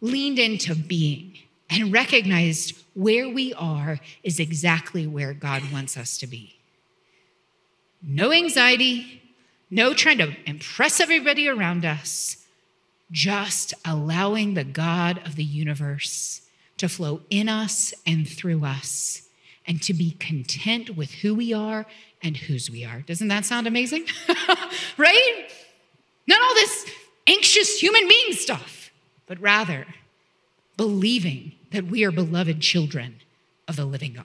leaned 0.00 0.38
into 0.38 0.76
being? 0.76 1.36
And 1.70 1.92
recognized 1.92 2.76
where 2.94 3.28
we 3.28 3.54
are 3.54 3.98
is 4.22 4.40
exactly 4.40 5.06
where 5.06 5.32
God 5.32 5.62
wants 5.72 5.96
us 5.96 6.18
to 6.18 6.26
be. 6.26 6.56
No 8.02 8.32
anxiety, 8.32 9.22
no 9.70 9.94
trying 9.94 10.18
to 10.18 10.34
impress 10.46 11.00
everybody 11.00 11.48
around 11.48 11.84
us, 11.84 12.38
just 13.12 13.74
allowing 13.84 14.54
the 14.54 14.64
God 14.64 15.20
of 15.24 15.36
the 15.36 15.44
universe 15.44 16.42
to 16.78 16.88
flow 16.88 17.20
in 17.30 17.48
us 17.48 17.92
and 18.06 18.28
through 18.28 18.64
us 18.64 19.22
and 19.66 19.82
to 19.82 19.92
be 19.92 20.12
content 20.12 20.96
with 20.96 21.12
who 21.12 21.34
we 21.34 21.52
are 21.52 21.86
and 22.22 22.36
whose 22.36 22.70
we 22.70 22.84
are. 22.84 23.02
Doesn't 23.02 23.28
that 23.28 23.44
sound 23.44 23.66
amazing? 23.66 24.06
right? 24.96 25.46
Not 26.26 26.40
all 26.40 26.54
this 26.54 26.90
anxious 27.26 27.80
human 27.80 28.08
being 28.08 28.32
stuff, 28.32 28.90
but 29.26 29.40
rather 29.40 29.86
believing 30.76 31.52
that 31.72 31.86
we 31.86 32.04
are 32.04 32.10
beloved 32.10 32.60
children 32.60 33.16
of 33.68 33.76
the 33.76 33.84
living 33.84 34.14
God. 34.14 34.24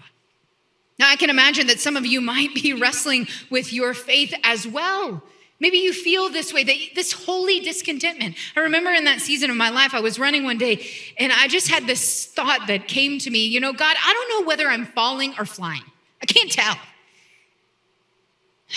Now, 0.98 1.10
I 1.10 1.16
can 1.16 1.30
imagine 1.30 1.68
that 1.68 1.80
some 1.80 1.98
of 1.98 2.06
you 2.06 2.22
might 2.22 2.54
be 2.54 2.74
wrestling 2.80 3.28
with 3.50 3.74
your 3.74 3.94
faith 3.94 4.34
as 4.44 4.68
well. 4.68 5.24
Maybe 5.60 5.78
you 5.78 5.94
feel 5.94 6.30
this 6.30 6.54
way, 6.54 6.64
that 6.64 6.76
this 6.96 7.14
holy 7.14 7.62
discontentment. 7.62 8.36
I 8.58 8.62
remember 8.62 8.92
in 8.92 9.06
that 9.06 9.22
season 9.22 9.50
of 9.50 9.56
my 9.56 9.70
life, 9.70 9.94
I 9.94 10.02
was 10.02 10.20
running 10.20 10.44
one 10.44 10.58
day 10.58 10.86
and 11.18 11.32
I 11.32 11.48
just 11.48 11.70
had 11.70 11.88
this 11.88 12.26
thought 12.26 12.68
that 12.68 12.90
came 12.90 13.20
to 13.20 13.30
me, 13.30 13.46
you 13.46 13.62
know, 13.62 13.72
God, 13.72 13.96
I 14.04 14.14
don't 14.14 14.30
know 14.42 14.48
whether 14.48 14.68
I'm 14.68 14.86
falling 14.86 15.34
or 15.40 15.46
flying. 15.46 15.84
I 16.22 16.26
can't 16.26 16.52
tell. 16.52 16.76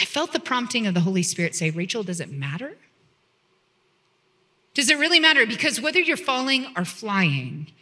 I 0.00 0.04
felt 0.04 0.32
the 0.32 0.40
prompting 0.40 0.86
of 0.86 0.94
the 0.94 1.00
Holy 1.00 1.22
Spirit 1.22 1.56
say, 1.56 1.70
Rachel, 1.70 2.04
does 2.04 2.20
it 2.20 2.30
matter? 2.30 2.76
Does 4.74 4.90
it 4.90 4.98
really 4.98 5.18
matter? 5.18 5.46
Because 5.46 5.80
whether 5.80 5.98
you're 5.98 6.16
falling 6.16 6.66
or 6.76 6.84
flying, 6.84 7.72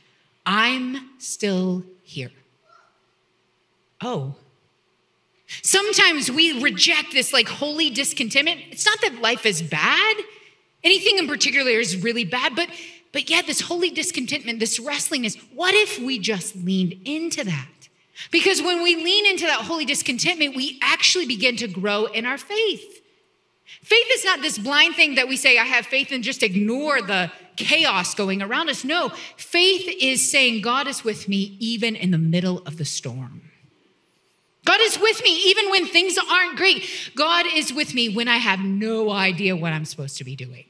I'm 0.47 1.11
still 1.19 1.85
here. 2.03 2.31
Oh. 4.01 4.37
Sometimes 5.63 6.31
we 6.31 6.63
reject 6.63 7.13
this 7.13 7.33
like 7.33 7.49
holy 7.49 7.91
discontentment. 7.91 8.61
It's 8.71 8.87
not 8.87 9.01
that 9.03 9.21
life 9.21 9.45
is 9.45 9.61
bad. 9.61 10.17
Anything 10.85 11.19
in 11.19 11.27
particular 11.27 11.73
is 11.73 12.03
really 12.03 12.25
bad, 12.25 12.55
but 12.55 12.69
but 13.13 13.31
yet 13.31 13.47
this 13.47 13.63
holy 13.63 13.91
discontentment, 13.91 14.61
this 14.61 14.79
wrestlingness, 14.79 15.37
what 15.55 15.75
if 15.75 15.99
we 15.99 16.19
just 16.19 16.55
leaned 16.55 17.01
into 17.07 17.45
that? 17.45 17.89
Because 18.31 18.61
when 18.61 18.83
we 18.83 18.97
lean 18.97 19.27
into 19.27 19.47
that 19.47 19.63
holy 19.63 19.87
discontentment, 19.87 20.55
we 20.55 20.79
actually 20.83 21.27
begin 21.27 21.57
to 21.57 21.69
grow 21.69 22.07
in 22.07 22.27
our 22.27 22.37
faith. 22.37 23.03
Faith 23.83 24.07
is 24.13 24.25
not 24.25 24.43
this 24.43 24.59
blind 24.59 24.97
thing 24.97 25.15
that 25.15 25.29
we 25.29 25.37
say, 25.37 25.59
I 25.59 25.65
have 25.65 25.87
faith, 25.87 26.13
and 26.13 26.23
just 26.23 26.43
ignore 26.43 27.01
the 27.01 27.33
chaos 27.57 28.15
going 28.15 28.43
around 28.43 28.69
us. 28.69 28.85
No, 28.85 29.11
faith 29.37 29.89
is 30.01 30.31
saying, 30.31 30.63
God 30.63 30.87
is 30.87 31.05
with 31.05 31.29
me 31.29 31.57
even 31.59 31.97
in 31.97 32.11
the 32.11 32.19
middle 32.19 32.59
of 32.67 32.77
the 32.77 32.85
storm. 32.85 33.43
God 34.65 34.81
is 34.83 34.99
with 34.99 35.23
me 35.23 35.31
even 35.47 35.71
when 35.71 35.87
things 35.87 36.19
aren't 36.19 36.57
great. 36.57 36.85
God 37.15 37.47
is 37.55 37.73
with 37.73 37.95
me 37.95 38.09
when 38.09 38.27
I 38.27 38.39
have 38.39 38.61
no 38.61 39.11
idea 39.11 39.57
what 39.57 39.73
I'm 39.73 39.85
supposed 39.85 40.19
to 40.19 40.25
be 40.25 40.35
doing. 40.35 40.65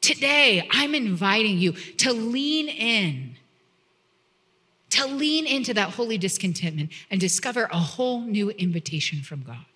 Today, 0.00 0.66
I'm 0.70 0.94
inviting 0.94 1.58
you 1.58 1.72
to 1.98 2.12
lean 2.12 2.68
in, 2.68 3.36
to 4.90 5.06
lean 5.06 5.46
into 5.46 5.74
that 5.74 5.90
holy 5.90 6.16
discontentment 6.16 6.90
and 7.10 7.20
discover 7.20 7.68
a 7.70 7.78
whole 7.78 8.22
new 8.22 8.48
invitation 8.50 9.20
from 9.20 9.42
God, 9.42 9.66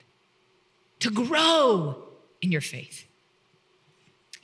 to 1.00 1.10
grow 1.10 2.02
in 2.40 2.50
your 2.50 2.62
faith. 2.62 3.04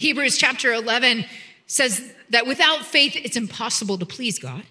Hebrews 0.00 0.38
chapter 0.38 0.72
11 0.72 1.26
says 1.66 2.10
that 2.30 2.46
without 2.46 2.86
faith, 2.86 3.14
it's 3.22 3.36
impossible 3.36 3.98
to 3.98 4.06
please 4.06 4.38
God. 4.38 4.64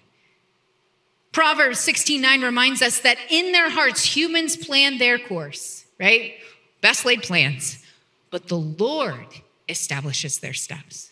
Proverbs 1.30 1.78
16:9 1.78 2.42
reminds 2.42 2.82
us 2.82 2.98
that 2.98 3.16
in 3.30 3.52
their 3.52 3.70
hearts 3.70 4.16
humans 4.16 4.56
plan 4.56 4.98
their 4.98 5.20
course, 5.20 5.84
right? 6.00 6.34
Best 6.80 7.04
laid 7.04 7.22
plans, 7.22 7.78
but 8.30 8.48
the 8.48 8.58
Lord 8.58 9.26
establishes 9.68 10.38
their 10.40 10.52
steps. 10.52 11.10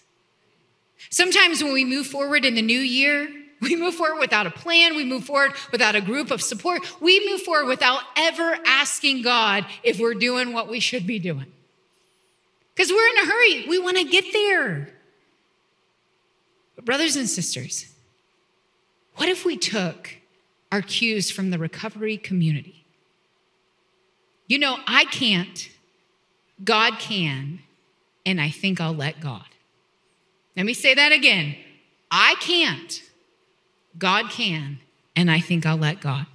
Sometimes 1.11 1.63
when 1.63 1.73
we 1.73 1.85
move 1.85 2.09
forward 2.09 2.45
in 2.45 2.57
the 2.57 2.63
new 2.63 2.81
year, 2.81 3.33
we 3.61 3.77
move 3.77 3.95
forward 3.95 4.19
without 4.19 4.49
a 4.49 4.51
plan, 4.51 4.97
we 4.97 5.05
move 5.05 5.27
forward 5.27 5.53
without 5.71 5.95
a 5.95 6.01
group 6.01 6.33
of 6.33 6.43
support, 6.43 7.01
we 7.01 7.25
move 7.31 7.43
forward 7.43 7.67
without 7.67 8.03
ever 8.17 8.59
asking 8.67 9.23
God 9.23 9.65
if 9.85 10.01
we're 10.01 10.15
doing 10.15 10.53
what 10.53 10.69
we 10.69 10.81
should 10.81 11.07
be 11.07 11.21
doing 11.21 11.47
because 12.79 12.93
we're 12.93 13.09
in 13.09 13.17
a 13.17 13.27
hurry. 13.27 13.65
We 13.69 13.81
want 13.81 13.97
to 13.97 14.05
get 14.05 14.33
there. 14.33 14.89
But, 16.77 16.85
brothers 16.85 17.17
and 17.17 17.29
sisters, 17.29 17.93
what 19.17 19.29
if 19.29 19.45
we 19.45 19.57
took 19.57 20.15
our 20.71 20.81
cues 20.81 21.29
from 21.29 21.51
the 21.51 21.59
recovery 21.59 22.17
community? 22.17 22.85
You 24.47 24.61
know, 24.61 24.79
I 24.87 25.07
can't, 25.07 25.69
God 26.63 27.01
can, 27.01 27.59
and 28.25 28.41
I 28.41 28.49
think 28.49 28.81
I'll 28.81 28.95
let 28.95 29.21
God. 29.21 29.47
Let 30.57 30.65
me 30.65 30.73
say 30.73 30.95
that 30.95 31.11
again. 31.11 31.57
I 32.13 32.37
can't, 32.39 33.03
God 33.99 34.31
can, 34.31 34.79
and 35.17 35.33
I 35.33 35.41
think 35.41 35.67
I'll 35.67 35.77
let 35.77 36.01
God. 36.01 36.27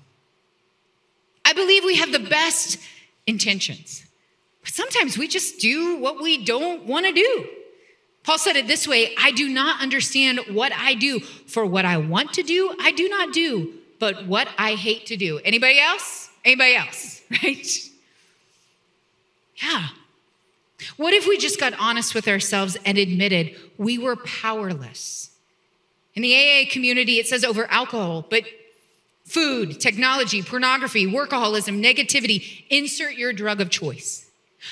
I 1.46 1.54
believe 1.54 1.86
we 1.86 1.96
have 1.96 2.12
the 2.12 2.20
best 2.20 2.80
intentions. 3.26 4.04
But 4.64 4.74
sometimes 4.74 5.18
we 5.18 5.28
just 5.28 5.60
do 5.60 5.98
what 5.98 6.22
we 6.22 6.44
don't 6.44 6.86
want 6.86 7.06
to 7.06 7.12
do. 7.12 7.48
Paul 8.24 8.38
said 8.38 8.56
it 8.56 8.68
this 8.68 8.88
way 8.88 9.14
I 9.18 9.32
do 9.32 9.50
not 9.50 9.82
understand 9.82 10.40
what 10.52 10.72
I 10.74 10.96
do. 10.96 11.20
For 11.20 11.66
what 11.66 11.86
I 11.86 11.98
want 11.98 12.34
to 12.34 12.44
do, 12.44 12.76
I 12.80 12.92
do 12.92 13.10
not 13.10 13.34
do, 13.34 13.74
but 14.00 14.26
what 14.26 14.48
I 14.58 14.76
hate 14.76 15.06
to 15.08 15.18
do. 15.18 15.40
Anybody 15.40 15.80
else? 15.80 16.30
Anybody 16.44 16.76
else? 16.76 17.22
Right? 17.44 17.68
Yeah. 19.56 19.88
What 20.98 21.14
if 21.14 21.28
we 21.28 21.38
just 21.38 21.60
got 21.60 21.74
honest 21.80 22.14
with 22.14 22.28
ourselves 22.28 22.78
and 22.86 22.98
admitted 22.98 23.56
we 23.78 23.98
were 23.98 24.16
powerless? 24.16 25.32
In 26.14 26.22
the 26.22 26.36
AA 26.36 26.70
community, 26.70 27.18
it 27.18 27.28
says 27.28 27.44
over 27.44 27.66
alcohol, 27.72 28.26
but 28.30 28.44
food, 29.26 29.80
technology, 29.80 30.44
pornography, 30.44 31.08
workaholism, 31.08 31.84
negativity, 31.84 32.66
insert 32.70 33.16
your 33.16 33.34
drug 33.34 33.62
of 33.62 33.70
choice. 33.72 34.23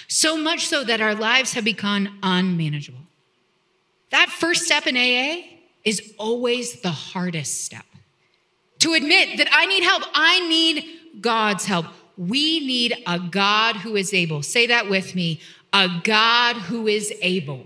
So 0.07 0.37
much 0.37 0.67
so 0.67 0.83
that 0.83 1.01
our 1.01 1.15
lives 1.15 1.53
have 1.53 1.63
become 1.63 2.19
unmanageable. 2.23 2.99
That 4.11 4.29
first 4.29 4.65
step 4.65 4.87
in 4.87 4.97
AA 4.97 5.43
is 5.83 6.13
always 6.17 6.81
the 6.81 6.91
hardest 6.91 7.63
step. 7.63 7.85
To 8.79 8.93
admit 8.93 9.37
that 9.37 9.47
I 9.51 9.65
need 9.65 9.83
help, 9.83 10.03
I 10.13 10.47
need 10.47 11.21
God's 11.21 11.65
help. 11.65 11.85
We 12.17 12.59
need 12.59 12.95
a 13.07 13.19
God 13.19 13.77
who 13.77 13.95
is 13.95 14.13
able. 14.13 14.43
Say 14.43 14.67
that 14.67 14.89
with 14.89 15.15
me 15.15 15.39
a 15.73 16.01
God 16.03 16.55
who 16.57 16.87
is 16.87 17.13
able. 17.21 17.65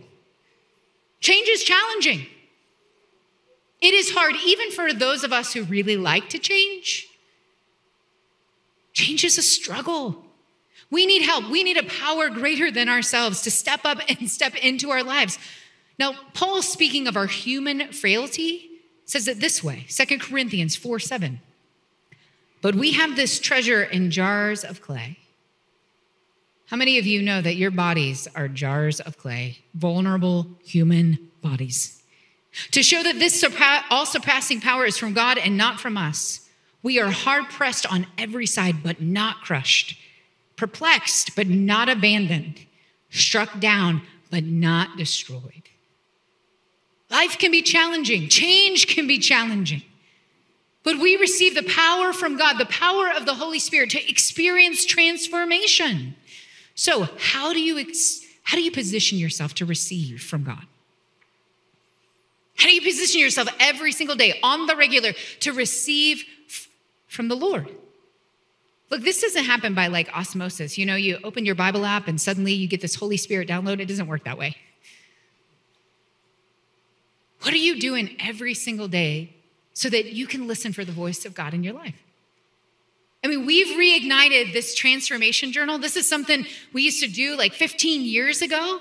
Change 1.19 1.47
is 1.49 1.63
challenging. 1.63 2.27
It 3.81 3.93
is 3.93 4.11
hard, 4.11 4.35
even 4.45 4.71
for 4.71 4.93
those 4.93 5.23
of 5.23 5.33
us 5.33 5.53
who 5.53 5.63
really 5.63 5.97
like 5.97 6.29
to 6.29 6.39
change. 6.39 7.07
Change 8.93 9.23
is 9.23 9.37
a 9.37 9.41
struggle. 9.41 10.24
We 10.91 11.05
need 11.05 11.23
help. 11.23 11.49
We 11.49 11.63
need 11.63 11.77
a 11.77 11.83
power 11.83 12.29
greater 12.29 12.71
than 12.71 12.89
ourselves 12.89 13.41
to 13.41 13.51
step 13.51 13.81
up 13.83 13.99
and 14.07 14.29
step 14.29 14.55
into 14.55 14.91
our 14.91 15.03
lives. 15.03 15.39
Now, 15.97 16.13
Paul, 16.33 16.61
speaking 16.61 17.07
of 17.07 17.17
our 17.17 17.27
human 17.27 17.91
frailty, 17.91 18.69
says 19.05 19.27
it 19.27 19.39
this 19.39 19.63
way 19.63 19.85
2 19.89 20.19
Corinthians 20.19 20.75
4 20.75 20.99
7. 20.99 21.39
But 22.61 22.75
we 22.75 22.93
have 22.93 23.15
this 23.15 23.39
treasure 23.39 23.83
in 23.83 24.09
jars 24.09 24.63
of 24.63 24.81
clay. 24.81 25.17
How 26.67 26.77
many 26.77 26.97
of 26.97 27.05
you 27.05 27.21
know 27.21 27.41
that 27.41 27.55
your 27.55 27.69
bodies 27.69 28.27
are 28.35 28.47
jars 28.47 28.99
of 28.99 29.17
clay, 29.17 29.59
vulnerable 29.75 30.47
human 30.63 31.29
bodies? 31.41 32.01
To 32.71 32.81
show 32.81 33.03
that 33.03 33.19
this 33.19 33.45
all 33.91 34.05
surpassing 34.05 34.61
power 34.61 34.85
is 34.85 34.97
from 34.97 35.13
God 35.13 35.37
and 35.37 35.57
not 35.57 35.79
from 35.79 35.97
us, 35.97 36.49
we 36.81 36.99
are 36.99 37.11
hard 37.11 37.49
pressed 37.49 37.91
on 37.91 38.07
every 38.17 38.45
side, 38.45 38.81
but 38.81 39.01
not 39.01 39.41
crushed, 39.41 39.99
perplexed, 40.57 41.35
but 41.35 41.47
not 41.47 41.89
abandoned, 41.89 42.65
struck 43.09 43.59
down, 43.59 44.01
but 44.31 44.43
not 44.43 44.97
destroyed. 44.97 45.63
Life 47.09 47.37
can 47.37 47.51
be 47.51 47.61
challenging, 47.61 48.27
change 48.29 48.87
can 48.87 49.07
be 49.07 49.19
challenging. 49.19 49.83
But 50.83 50.99
we 50.99 51.15
receive 51.17 51.55
the 51.55 51.63
power 51.63 52.13
from 52.13 52.37
God, 52.37 52.57
the 52.57 52.65
power 52.65 53.09
of 53.09 53.25
the 53.25 53.33
Holy 53.33 53.59
Spirit 53.59 53.89
to 53.91 54.09
experience 54.09 54.85
transformation. 54.85 56.15
So, 56.75 57.07
how 57.17 57.53
do 57.53 57.59
you 57.59 57.79
ex- 57.79 58.21
how 58.43 58.57
do 58.57 58.63
you 58.63 58.71
position 58.71 59.17
yourself 59.17 59.55
to 59.55 59.65
receive 59.65 60.21
from 60.21 60.43
God? 60.43 60.63
How 62.57 62.67
do 62.67 62.75
you 62.75 62.81
position 62.81 63.19
yourself 63.19 63.47
every 63.59 63.91
single 63.91 64.15
day 64.15 64.39
on 64.43 64.67
the 64.67 64.75
regular 64.75 65.13
to 65.41 65.51
receive 65.51 66.23
f- 66.47 66.67
from 67.07 67.27
the 67.27 67.35
Lord? 67.35 67.69
Look, 68.89 69.01
this 69.01 69.21
doesn't 69.21 69.45
happen 69.45 69.73
by 69.73 69.87
like 69.87 70.15
osmosis. 70.15 70.77
You 70.77 70.85
know, 70.85 70.95
you 70.95 71.17
open 71.23 71.45
your 71.45 71.55
Bible 71.55 71.85
app 71.85 72.07
and 72.07 72.19
suddenly 72.21 72.53
you 72.53 72.67
get 72.67 72.81
this 72.81 72.95
Holy 72.95 73.17
Spirit 73.17 73.47
download. 73.47 73.79
It 73.79 73.87
doesn't 73.87 74.07
work 74.07 74.23
that 74.25 74.37
way. 74.37 74.55
What 77.41 77.53
are 77.53 77.57
you 77.57 77.79
doing 77.79 78.15
every 78.19 78.53
single 78.53 78.87
day 78.87 79.35
so 79.73 79.89
that 79.89 80.13
you 80.13 80.27
can 80.27 80.47
listen 80.47 80.73
for 80.73 80.85
the 80.85 80.91
voice 80.91 81.25
of 81.25 81.33
God 81.33 81.53
in 81.53 81.63
your 81.63 81.73
life? 81.73 82.01
I 83.23 83.27
mean, 83.27 83.45
we've 83.45 83.75
reignited 83.75 84.53
this 84.53 84.75
transformation 84.75 85.51
journal. 85.51 85.79
This 85.79 85.95
is 85.95 86.07
something 86.07 86.45
we 86.73 86.83
used 86.83 87.01
to 87.01 87.07
do 87.07 87.35
like 87.35 87.53
15 87.53 88.01
years 88.01 88.43
ago. 88.43 88.79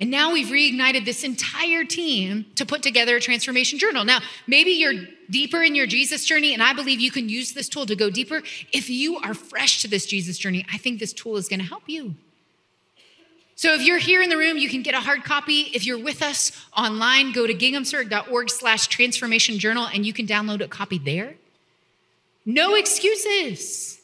And 0.00 0.10
now 0.10 0.32
we've 0.32 0.46
reignited 0.46 1.04
this 1.04 1.24
entire 1.24 1.84
team 1.84 2.46
to 2.54 2.64
put 2.64 2.82
together 2.82 3.16
a 3.16 3.20
transformation 3.20 3.80
journal. 3.80 4.04
Now, 4.04 4.20
maybe 4.46 4.70
you're 4.70 5.06
deeper 5.28 5.62
in 5.62 5.74
your 5.74 5.88
Jesus 5.88 6.24
journey, 6.24 6.54
and 6.54 6.62
I 6.62 6.72
believe 6.72 7.00
you 7.00 7.10
can 7.10 7.28
use 7.28 7.52
this 7.52 7.68
tool 7.68 7.84
to 7.86 7.96
go 7.96 8.08
deeper. 8.08 8.42
If 8.72 8.88
you 8.88 9.16
are 9.18 9.34
fresh 9.34 9.82
to 9.82 9.88
this 9.88 10.06
Jesus 10.06 10.38
journey, 10.38 10.64
I 10.72 10.78
think 10.78 11.00
this 11.00 11.12
tool 11.12 11.36
is 11.36 11.48
going 11.48 11.58
to 11.58 11.66
help 11.66 11.82
you. 11.88 12.14
So 13.56 13.74
if 13.74 13.82
you're 13.82 13.98
here 13.98 14.22
in 14.22 14.30
the 14.30 14.36
room, 14.36 14.56
you 14.56 14.68
can 14.68 14.82
get 14.82 14.94
a 14.94 15.00
hard 15.00 15.24
copy. 15.24 15.62
If 15.74 15.84
you're 15.84 15.98
with 15.98 16.22
us 16.22 16.52
online, 16.76 17.32
go 17.32 17.44
to 17.44 17.52
ginghamsburg.org 17.52 18.50
slash 18.50 18.86
transformation 18.86 19.58
journal 19.58 19.88
and 19.92 20.06
you 20.06 20.12
can 20.12 20.28
download 20.28 20.62
a 20.62 20.68
copy 20.68 20.96
there. 20.96 21.34
No 22.46 22.76
excuses. 22.76 23.98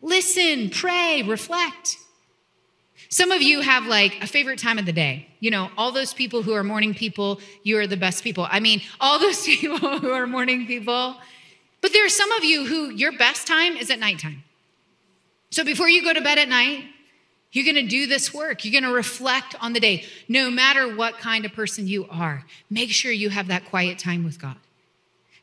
Listen, 0.00 0.70
pray, 0.70 1.24
reflect. 1.26 1.98
Some 3.12 3.30
of 3.30 3.42
you 3.42 3.60
have 3.60 3.84
like 3.84 4.22
a 4.22 4.26
favorite 4.26 4.58
time 4.58 4.78
of 4.78 4.86
the 4.86 4.92
day. 4.92 5.28
You 5.38 5.50
know, 5.50 5.68
all 5.76 5.92
those 5.92 6.14
people 6.14 6.42
who 6.42 6.54
are 6.54 6.64
morning 6.64 6.94
people, 6.94 7.40
you 7.62 7.78
are 7.78 7.86
the 7.86 7.98
best 7.98 8.24
people. 8.24 8.48
I 8.50 8.58
mean, 8.58 8.80
all 9.02 9.18
those 9.18 9.44
people 9.46 9.98
who 9.98 10.10
are 10.12 10.26
morning 10.26 10.66
people. 10.66 11.16
But 11.82 11.92
there 11.92 12.06
are 12.06 12.08
some 12.08 12.32
of 12.32 12.42
you 12.42 12.64
who 12.64 12.88
your 12.88 13.12
best 13.12 13.46
time 13.46 13.76
is 13.76 13.90
at 13.90 13.98
nighttime. 13.98 14.44
So 15.50 15.62
before 15.62 15.90
you 15.90 16.02
go 16.02 16.14
to 16.14 16.22
bed 16.22 16.38
at 16.38 16.48
night, 16.48 16.84
you're 17.50 17.66
going 17.66 17.84
to 17.84 17.86
do 17.86 18.06
this 18.06 18.32
work. 18.32 18.64
You're 18.64 18.80
going 18.80 18.90
to 18.90 18.96
reflect 18.96 19.56
on 19.60 19.74
the 19.74 19.80
day. 19.80 20.06
No 20.26 20.50
matter 20.50 20.96
what 20.96 21.18
kind 21.18 21.44
of 21.44 21.52
person 21.52 21.86
you 21.86 22.06
are, 22.08 22.46
make 22.70 22.92
sure 22.92 23.12
you 23.12 23.28
have 23.28 23.48
that 23.48 23.66
quiet 23.66 23.98
time 23.98 24.24
with 24.24 24.40
God. 24.40 24.56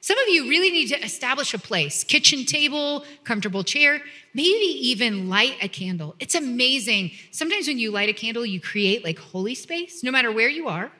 Some 0.02 0.18
of 0.18 0.30
you 0.30 0.50
really 0.50 0.72
need 0.72 0.88
to 0.88 1.04
establish 1.04 1.54
a 1.54 1.60
place 1.60 2.04
kitchen 2.04 2.46
table, 2.46 3.04
comfortable 3.24 3.64
chair, 3.64 4.02
maybe 4.34 4.66
even 4.90 5.30
light 5.30 5.58
a 5.62 5.68
candle. 5.68 6.16
It's 6.20 6.36
amazing. 6.36 7.12
Sometimes 7.32 7.68
when 7.68 7.80
you 7.80 7.92
light 7.92 8.10
a 8.10 8.14
candle, 8.14 8.46
you 8.46 8.62
create 8.62 9.04
like 9.04 9.20
holy 9.20 9.56
space, 9.56 10.04
no 10.04 10.12
matter 10.12 10.32
where 10.32 10.50
you 10.50 10.68
are. 10.68 10.92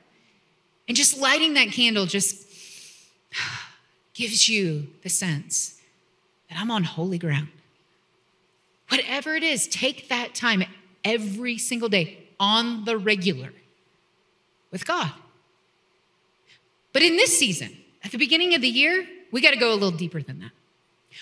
And 0.86 0.96
just 0.96 1.18
lighting 1.18 1.54
that 1.54 1.68
candle 1.68 2.06
just 2.06 2.46
gives 4.14 4.48
you 4.48 4.88
the 5.02 5.08
sense 5.08 5.80
that 6.48 6.58
I'm 6.58 6.70
on 6.70 6.84
holy 6.84 7.18
ground. 7.18 7.48
Whatever 8.88 9.34
it 9.36 9.44
is, 9.44 9.68
take 9.68 10.08
that 10.08 10.34
time 10.34 10.64
every 11.04 11.56
single 11.58 11.88
day 11.88 12.18
on 12.38 12.84
the 12.84 12.98
regular 12.98 13.52
with 14.70 14.84
God. 14.84 15.12
But 16.92 17.02
in 17.02 17.16
this 17.16 17.38
season, 17.38 17.76
at 18.02 18.12
the 18.12 18.18
beginning 18.18 18.54
of 18.54 18.62
the 18.62 18.68
year, 18.68 19.06
we 19.30 19.40
got 19.40 19.50
to 19.50 19.58
go 19.58 19.72
a 19.72 19.74
little 19.74 19.90
deeper 19.90 20.22
than 20.22 20.40
that. 20.40 20.50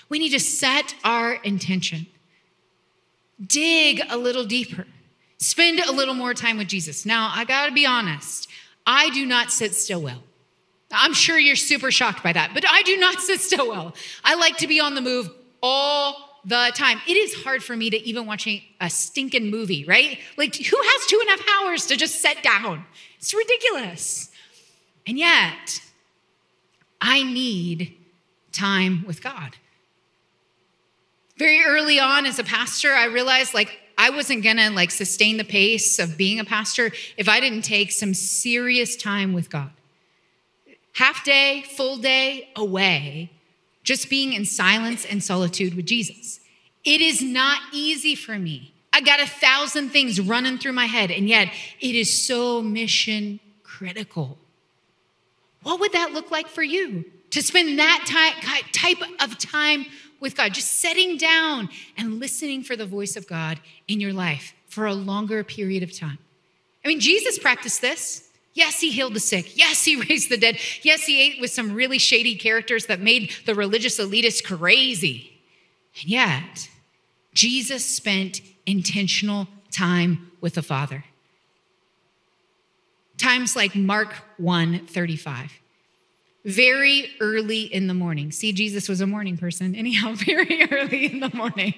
We 0.09 0.19
need 0.19 0.31
to 0.31 0.41
set 0.41 0.95
our 1.05 1.35
intention, 1.35 2.07
dig 3.45 4.03
a 4.09 4.17
little 4.17 4.45
deeper, 4.45 4.87
spend 5.39 5.81
a 5.81 5.93
little 5.93 6.15
more 6.15 6.35
time 6.35 6.59
with 6.59 6.69
Jesus. 6.69 7.07
Now, 7.07 7.33
I 7.35 7.45
got 7.45 7.67
to 7.67 7.73
be 7.73 7.87
honest, 7.87 8.49
I 8.87 9.11
do 9.11 9.27
not 9.27 9.51
sit 9.51 9.75
still 9.75 10.03
well. 10.03 10.23
I'm 10.91 11.13
sure 11.13 11.39
you're 11.39 11.57
super 11.57 11.91
shocked 11.91 12.23
by 12.23 12.33
that, 12.33 12.53
but 12.55 12.65
I 12.67 12.83
do 12.83 12.97
not 12.97 13.21
sit 13.21 13.41
still 13.41 13.69
well. 13.69 13.95
I 14.25 14.35
like 14.35 14.59
to 14.59 14.67
be 14.67 14.81
on 14.81 14.95
the 14.95 15.01
move 15.01 15.31
all 15.63 16.41
the 16.45 16.71
time. 16.75 17.01
It 17.07 17.17
is 17.17 17.35
hard 17.43 17.63
for 17.63 17.77
me 17.77 17.91
to 17.91 17.97
even 18.03 18.27
watch 18.27 18.47
a, 18.47 18.63
stinking 18.89 19.51
movie, 19.51 19.85
right? 19.85 20.19
Like, 20.37 20.55
who 20.57 20.77
has 20.77 21.07
two 21.07 21.19
and 21.21 21.29
a 21.29 21.43
half 21.43 21.63
hours 21.63 21.87
to 21.87 21.97
just 21.97 22.23
sit 22.23 22.43
down? 22.43 22.85
It's 23.19 23.35
ridiculous. 23.35 24.31
And 25.07 25.19
yet, 25.19 25.81
I 27.01 27.23
need 27.23 27.97
time 28.53 29.05
with 29.07 29.23
God. 29.23 29.57
Very 31.37 31.63
early 31.65 32.01
on 32.01 32.27
as 32.27 32.39
a 32.39 32.45
pastor, 32.45 32.93
I 32.93 33.07
realized 33.07 33.55
like 33.55 33.79
I 33.97 34.11
wasn't 34.11 34.43
gonna 34.43 34.71
like 34.71 34.91
sustain 34.91 35.37
the 35.37 35.45
pace 35.45 35.99
of 35.99 36.17
being 36.17 36.41
a 36.41 36.45
pastor 36.45 36.91
if 37.17 37.29
I 37.29 37.41
didn't 37.41 37.63
take 37.63 37.93
some 37.93 38.15
serious 38.15 38.97
time 38.97 39.33
with 39.33 39.51
God. 39.51 39.71
Half 40.95 41.25
day, 41.25 41.65
full 41.77 41.97
day 41.99 42.49
away, 42.57 43.31
just 43.85 44.11
being 44.11 44.33
in 44.33 44.45
silence 44.45 45.05
and 45.05 45.23
solitude 45.23 45.75
with 45.75 45.87
Jesus. 45.87 46.41
It 46.85 47.01
is 47.01 47.23
not 47.23 47.61
easy 47.73 48.15
for 48.15 48.39
me. 48.39 48.73
I 48.93 49.01
got 49.01 49.21
a 49.21 49.27
thousand 49.27 49.91
things 49.91 50.21
running 50.21 50.59
through 50.59 50.73
my 50.73 50.87
head, 50.87 51.11
and 51.11 51.29
yet 51.29 51.53
it 51.81 51.95
is 51.95 52.27
so 52.27 52.63
mission 52.63 53.39
critical. 53.63 54.39
What 55.69 55.81
would 55.81 55.93
that 55.93 56.15
look 56.15 56.31
like 56.31 56.49
for 56.49 56.63
you? 56.63 57.05
To 57.33 57.43
spend 57.43 57.79
that 57.79 58.07
type 58.73 59.03
of 59.21 59.37
time 59.37 59.85
with 60.19 60.35
God, 60.35 60.55
just 60.55 60.81
sitting 60.81 61.19
down 61.19 61.69
and 61.99 62.19
listening 62.19 62.63
for 62.63 62.75
the 62.75 62.87
voice 62.87 63.17
of 63.17 63.27
God 63.27 63.61
in 63.87 64.01
your 64.01 64.15
life 64.15 64.55
for 64.67 64.87
a 64.87 64.95
longer 64.95 65.45
period 65.45 65.83
of 65.83 65.95
time. 65.95 66.17
I 66.83 66.89
mean, 66.89 67.01
Jesus 67.01 67.39
practiced 67.39 67.83
this. 67.83 68.31
Yes, 68.55 68.81
he 68.81 68.91
healed 68.91 69.13
the 69.13 69.21
sick. 69.21 69.59
Yes, 69.59 69.85
he 69.85 69.97
raised 70.09 70.31
the 70.31 70.39
dead. 70.39 70.59
Yes, 70.81 71.05
he 71.05 71.21
ate 71.21 71.39
with 71.39 71.51
some 71.51 71.75
really 71.75 71.99
shady 71.99 72.35
characters 72.35 72.87
that 72.87 73.01
made 73.01 73.33
the 73.45 73.55
religious 73.55 74.01
elitists 74.01 74.43
crazy. 74.43 75.39
And 76.01 76.09
yet, 76.09 76.71
Jesus 77.35 77.85
spent 77.85 78.41
intentional 78.65 79.49
time 79.71 80.33
with 80.41 80.55
the 80.55 80.63
Father. 80.63 81.05
Times 83.19 83.57
like 83.57 83.75
Mark 83.75 84.15
1 84.39 84.87
35. 84.87 85.53
Very 86.45 87.11
early 87.21 87.63
in 87.63 87.89
the 87.89 87.95
morning. 87.95 88.33
See, 88.33 88.53
Jesus 88.53 88.89
was 88.89 89.01
a 89.01 89.07
morning 89.07 89.37
person. 89.37 89.75
Anyhow, 89.75 90.13
very 90.15 90.67
early 90.71 91.07
in 91.13 91.21
the 91.21 91.31
morning. 91.35 91.75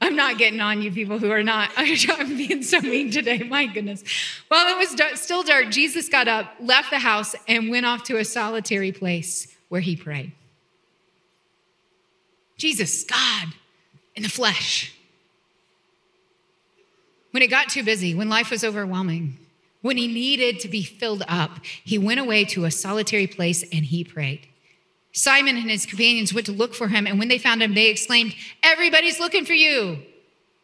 I'm 0.00 0.16
not 0.16 0.36
getting 0.36 0.60
on 0.60 0.82
you 0.82 0.90
people 0.90 1.20
who 1.20 1.30
are 1.30 1.44
not. 1.44 1.70
I'm 1.76 2.36
being 2.36 2.64
so 2.64 2.80
mean 2.80 3.12
today. 3.12 3.38
My 3.38 3.66
goodness. 3.66 4.02
While 4.48 4.66
it 4.66 4.76
was 4.76 4.94
dark, 4.94 5.16
still 5.16 5.44
dark, 5.44 5.70
Jesus 5.70 6.08
got 6.08 6.26
up, 6.26 6.52
left 6.58 6.90
the 6.90 6.98
house, 6.98 7.36
and 7.46 7.70
went 7.70 7.86
off 7.86 8.02
to 8.04 8.16
a 8.16 8.24
solitary 8.24 8.90
place 8.90 9.46
where 9.68 9.80
he 9.80 9.94
prayed. 9.94 10.32
Jesus, 12.56 13.04
God, 13.04 13.48
in 14.16 14.24
the 14.24 14.28
flesh. 14.28 14.92
When 17.30 17.42
it 17.42 17.48
got 17.48 17.68
too 17.68 17.84
busy, 17.84 18.14
when 18.14 18.28
life 18.28 18.50
was 18.50 18.64
overwhelming, 18.64 19.38
when 19.82 19.96
he 19.96 20.06
needed 20.06 20.60
to 20.60 20.68
be 20.68 20.82
filled 20.82 21.24
up, 21.28 21.58
he 21.84 21.98
went 21.98 22.20
away 22.20 22.44
to 22.46 22.64
a 22.64 22.70
solitary 22.70 23.26
place 23.26 23.62
and 23.64 23.84
he 23.84 24.02
prayed. 24.02 24.48
Simon 25.12 25.56
and 25.56 25.70
his 25.70 25.84
companions 25.84 26.32
went 26.32 26.46
to 26.46 26.52
look 26.52 26.74
for 26.74 26.88
him, 26.88 27.06
and 27.06 27.18
when 27.18 27.28
they 27.28 27.38
found 27.38 27.62
him, 27.62 27.74
they 27.74 27.88
exclaimed, 27.88 28.34
Everybody's 28.62 29.20
looking 29.20 29.44
for 29.44 29.52
you. 29.52 29.98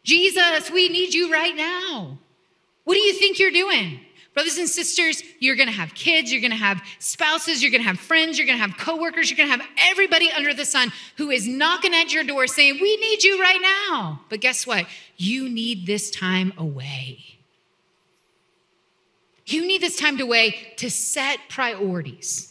Jesus, 0.03 0.71
we 0.71 0.89
need 0.89 1.13
you 1.13 1.31
right 1.31 1.55
now. 1.55 2.17
What 2.83 2.95
do 2.95 2.99
you 2.99 3.13
think 3.13 3.37
you're 3.37 3.51
doing? 3.51 3.99
Brothers 4.33 4.57
and 4.57 4.69
sisters, 4.69 5.21
you're 5.39 5.55
gonna 5.55 5.71
have 5.71 5.93
kids, 5.93 6.31
you're 6.31 6.41
gonna 6.41 6.55
have 6.55 6.81
spouses, 6.99 7.61
you're 7.61 7.71
gonna 7.71 7.83
have 7.83 7.99
friends, 7.99 8.37
you're 8.37 8.47
gonna 8.47 8.57
have 8.57 8.77
coworkers, 8.77 9.29
you're 9.29 9.37
gonna 9.37 9.51
have 9.51 9.67
everybody 9.77 10.31
under 10.31 10.53
the 10.53 10.65
sun 10.65 10.91
who 11.17 11.29
is 11.29 11.47
knocking 11.47 11.93
at 11.93 12.13
your 12.13 12.23
door 12.23 12.47
saying, 12.47 12.79
We 12.79 12.95
need 12.97 13.23
you 13.23 13.39
right 13.39 13.59
now. 13.61 14.21
But 14.29 14.39
guess 14.39 14.65
what? 14.65 14.85
You 15.17 15.49
need 15.49 15.85
this 15.85 16.09
time 16.09 16.53
away. 16.57 17.38
You 19.51 19.65
need 19.65 19.81
this 19.81 19.97
time 19.97 20.19
away 20.19 20.73
to 20.77 20.89
set 20.89 21.39
priorities 21.49 22.49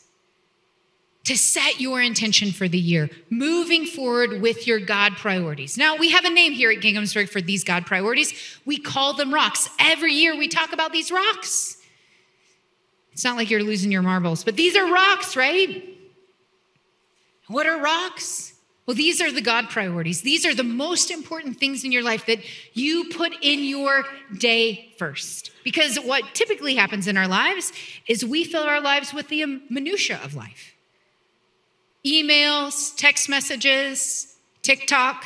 to 1.29 1.37
set 1.37 1.79
your 1.79 2.01
intention 2.01 2.51
for 2.53 2.69
the 2.69 2.79
year, 2.79 3.11
moving 3.29 3.85
forward 3.85 4.41
with 4.41 4.67
your 4.67 4.81
God 4.81 5.13
priorities. 5.19 5.77
Now, 5.77 5.95
we 5.95 6.11
have 6.11 6.25
a 6.25 6.31
name 6.31 6.53
here 6.53 6.71
at 6.71 6.79
Ginghamsburg 6.79 7.29
for 7.29 7.43
these 7.43 7.65
God 7.65 7.85
priorities. 7.85 8.33
We 8.65 8.79
call 8.79 9.13
them 9.13 9.33
rocks. 9.33 9.69
Every 9.79 10.15
year 10.15 10.39
we 10.39 10.49
talk 10.49 10.73
about 10.73 10.91
these 10.91 11.13
rocks. 11.13 11.77
It's 13.13 13.25
not 13.25 13.37
like 13.37 13.51
you're 13.51 13.63
losing 13.63 13.93
your 13.93 14.01
marbles, 14.01 14.43
but 14.43 14.57
these 14.57 14.75
are 14.75 14.91
rocks, 14.91 15.37
right? 15.37 15.85
What 17.49 17.67
are 17.67 17.79
rocks? 17.79 18.55
Well, 18.88 18.94
these 18.94 19.20
are 19.20 19.31
the 19.31 19.42
God 19.42 19.68
priorities. 19.68 20.22
These 20.22 20.46
are 20.46 20.55
the 20.55 20.64
most 20.64 21.11
important 21.11 21.61
things 21.61 21.85
in 21.85 21.92
your 21.92 22.03
life 22.03 22.24
that 22.24 22.38
you 22.72 23.11
put 23.11 23.35
in 23.42 23.62
your 23.62 24.07
day 24.38 24.94
first. 24.96 25.51
Because 25.62 25.98
what 25.98 26.24
typically 26.33 26.74
happens 26.74 27.07
in 27.07 27.18
our 27.18 27.29
lives 27.29 27.70
is 28.07 28.24
we 28.24 28.44
fill 28.44 28.62
our 28.62 28.81
lives 28.81 29.12
with 29.12 29.29
the 29.29 29.44
minutia 29.68 30.18
of 30.24 30.35
life 30.35 30.74
emails, 32.07 32.96
text 32.96 33.29
messages, 33.29 34.37
TikTok. 34.62 35.22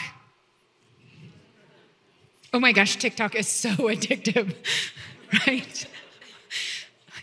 Oh 2.52 2.58
my 2.58 2.72
gosh, 2.72 2.96
TikTok 2.96 3.36
is 3.36 3.46
so 3.46 3.68
addictive, 3.76 4.56
right? 5.46 5.86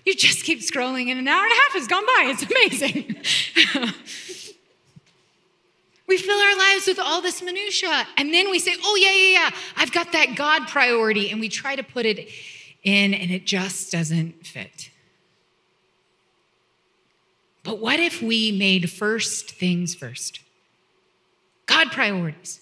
You 0.05 0.15
just 0.15 0.45
keep 0.45 0.59
scrolling, 0.61 1.09
and 1.09 1.19
an 1.19 1.27
hour 1.27 1.43
and 1.43 1.51
a 1.51 1.55
half 1.55 1.73
has 1.73 1.87
gone 1.87 2.05
by. 2.05 2.33
It's 2.33 2.43
amazing. 3.73 3.95
we 6.09 6.17
fill 6.17 6.39
our 6.39 6.57
lives 6.57 6.87
with 6.87 6.97
all 6.99 7.21
this 7.21 7.41
minutia, 7.41 8.07
and 8.17 8.33
then 8.33 8.49
we 8.49 8.57
say, 8.57 8.75
"Oh 8.83 8.95
yeah, 8.95 9.11
yeah, 9.11 9.31
yeah, 9.31 9.49
I've 9.77 9.91
got 9.91 10.11
that 10.13 10.35
God 10.35 10.67
priority," 10.67 11.29
and 11.29 11.39
we 11.39 11.49
try 11.49 11.75
to 11.75 11.83
put 11.83 12.05
it 12.07 12.27
in, 12.83 13.13
and 13.13 13.29
it 13.29 13.45
just 13.45 13.91
doesn't 13.91 14.45
fit. 14.45 14.89
But 17.63 17.77
what 17.77 17.99
if 17.99 18.23
we 18.23 18.51
made 18.51 18.89
first 18.89 19.51
things 19.51 19.93
first? 19.93 20.39
God 21.67 21.91
priorities. 21.91 22.59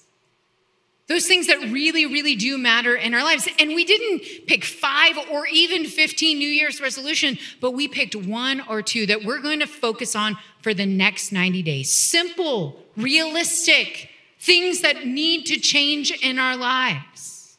Those 1.07 1.25
things 1.25 1.47
that 1.47 1.71
really, 1.71 2.05
really 2.05 2.35
do 2.35 2.57
matter 2.57 2.93
in 2.93 3.13
our 3.13 3.23
lives. 3.23 3.47
And 3.59 3.69
we 3.69 3.85
didn't 3.85 4.45
pick 4.45 4.65
five 4.65 5.17
or 5.31 5.47
even 5.47 5.85
15 5.85 6.37
New 6.37 6.49
Year's 6.49 6.81
resolution, 6.81 7.37
but 7.61 7.71
we 7.71 7.87
picked 7.87 8.13
one 8.13 8.61
or 8.69 8.81
two 8.81 9.05
that 9.05 9.23
we're 9.23 9.39
going 9.39 9.61
to 9.61 9.67
focus 9.67 10.15
on 10.15 10.35
for 10.61 10.73
the 10.73 10.85
next 10.85 11.31
90 11.31 11.63
days. 11.63 11.89
Simple, 11.89 12.83
realistic, 12.97 14.09
things 14.39 14.81
that 14.81 15.05
need 15.05 15.45
to 15.45 15.57
change 15.57 16.11
in 16.11 16.39
our 16.39 16.57
lives. 16.57 17.57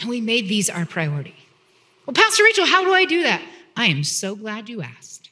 And 0.00 0.08
we 0.08 0.22
made 0.22 0.48
these 0.48 0.70
our 0.70 0.86
priority. 0.86 1.34
Well, 2.06 2.14
Pastor 2.14 2.44
Rachel, 2.44 2.64
how 2.64 2.82
do 2.82 2.94
I 2.94 3.04
do 3.04 3.24
that? 3.24 3.42
I 3.76 3.86
am 3.86 4.04
so 4.04 4.34
glad 4.34 4.70
you 4.70 4.80
asked. 4.80 5.30